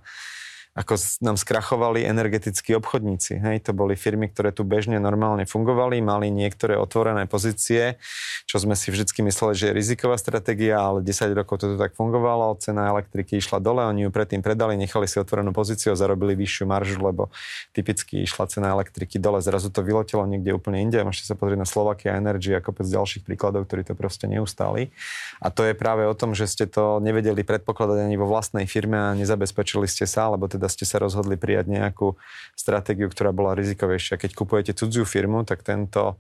ako 0.78 0.94
nám 1.26 1.42
skrachovali 1.42 2.06
energetickí 2.06 2.78
obchodníci. 2.78 3.42
Hej, 3.42 3.66
to 3.66 3.74
boli 3.74 3.98
firmy, 3.98 4.30
ktoré 4.30 4.54
tu 4.54 4.62
bežne 4.62 5.02
normálne 5.02 5.50
fungovali, 5.50 6.00
mali 6.06 6.30
niektoré 6.30 6.78
otvorené 6.78 7.26
pozície, 7.26 7.98
čo 8.46 8.62
sme 8.62 8.78
si 8.78 8.94
vždy 8.94 9.10
mysleli, 9.28 9.54
že 9.58 9.66
je 9.68 9.74
riziková 9.74 10.16
stratégia, 10.16 10.78
ale 10.78 11.02
10 11.02 11.34
rokov 11.34 11.66
to 11.66 11.76
tak 11.76 11.98
fungovalo, 11.98 12.56
cena 12.62 12.94
elektriky 12.94 13.42
išla 13.42 13.58
dole, 13.58 13.84
oni 13.90 14.06
ju 14.06 14.10
predtým 14.14 14.46
predali, 14.46 14.78
nechali 14.78 15.10
si 15.10 15.18
otvorenú 15.18 15.50
pozíciu 15.50 15.92
a 15.92 16.00
zarobili 16.00 16.38
vyššiu 16.38 16.70
maržu, 16.70 17.02
lebo 17.02 17.34
typicky 17.74 18.24
išla 18.24 18.46
cena 18.46 18.72
elektriky 18.78 19.18
dole, 19.18 19.42
zrazu 19.42 19.74
to 19.74 19.82
vyletelo 19.82 20.30
niekde 20.30 20.54
úplne 20.54 20.86
inde. 20.86 21.02
Môžete 21.02 21.34
sa 21.34 21.36
pozrieť 21.36 21.60
na 21.60 21.68
Slovakia 21.68 22.16
Energy 22.22 22.54
ako 22.54 22.78
kopec 22.78 22.86
ďalších 22.94 23.26
príkladov, 23.26 23.66
ktorí 23.66 23.82
to 23.82 23.98
proste 23.98 24.30
neustáli. 24.30 24.94
A 25.42 25.50
to 25.50 25.66
je 25.66 25.74
práve 25.74 26.06
o 26.06 26.14
tom, 26.14 26.38
že 26.38 26.46
ste 26.46 26.70
to 26.70 27.02
nevedeli 27.02 27.42
predpokladať 27.42 28.06
ani 28.06 28.14
vo 28.20 28.30
vlastnej 28.30 28.70
firme 28.70 29.00
a 29.00 29.18
nezabezpečili 29.18 29.90
ste 29.90 30.06
sa, 30.06 30.30
alebo 30.30 30.46
teda 30.46 30.67
teda 30.68 30.76
ste 30.76 30.84
sa 30.84 31.00
rozhodli 31.00 31.40
prijať 31.40 31.72
nejakú 31.72 32.20
stratégiu, 32.52 33.08
ktorá 33.08 33.32
bola 33.32 33.56
rizikovejšia. 33.56 34.20
Keď 34.20 34.36
kupujete 34.36 34.76
cudziu 34.76 35.08
firmu, 35.08 35.48
tak 35.48 35.64
tento, 35.64 36.20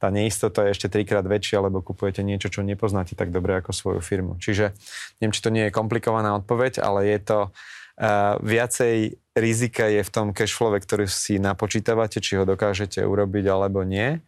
tá 0.00 0.08
neistota 0.08 0.64
je 0.64 0.72
ešte 0.72 0.88
trikrát 0.88 1.28
väčšia, 1.28 1.60
lebo 1.60 1.84
kupujete 1.84 2.24
niečo, 2.24 2.48
čo 2.48 2.64
nepoznáte 2.64 3.12
tak 3.12 3.28
dobre 3.28 3.60
ako 3.60 3.76
svoju 3.76 4.00
firmu. 4.00 4.40
Čiže 4.40 4.72
neviem, 5.20 5.36
či 5.36 5.44
to 5.44 5.52
nie 5.52 5.68
je 5.68 5.76
komplikovaná 5.76 6.32
odpoveď, 6.40 6.80
ale 6.80 7.04
je 7.12 7.18
to 7.20 7.38
uh, 7.52 8.40
viacej 8.40 9.20
rizika 9.36 9.92
je 9.92 10.00
v 10.00 10.10
tom 10.10 10.32
cashflowe, 10.32 10.80
ktorý 10.80 11.04
si 11.04 11.36
napočítavate, 11.36 12.24
či 12.24 12.40
ho 12.40 12.48
dokážete 12.48 13.04
urobiť 13.04 13.44
alebo 13.52 13.84
nie 13.84 14.24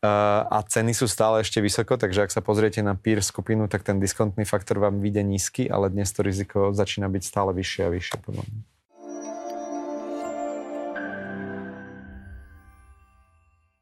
a 0.00 0.58
ceny 0.64 0.96
sú 0.96 1.04
stále 1.04 1.44
ešte 1.44 1.60
vysoko, 1.60 2.00
takže 2.00 2.24
ak 2.24 2.32
sa 2.32 2.40
pozriete 2.40 2.80
na 2.80 2.96
peer 2.96 3.20
skupinu, 3.20 3.68
tak 3.68 3.84
ten 3.84 4.00
diskontný 4.00 4.48
faktor 4.48 4.80
vám 4.80 4.96
vyjde 4.96 5.20
nízky, 5.20 5.68
ale 5.68 5.92
dnes 5.92 6.08
to 6.08 6.24
riziko 6.24 6.72
začína 6.72 7.12
byť 7.12 7.20
stále 7.20 7.52
vyššie 7.52 7.82
a 7.84 7.92
vyššie. 7.92 8.16
Podľa 8.24 8.44
mňa. 8.48 8.60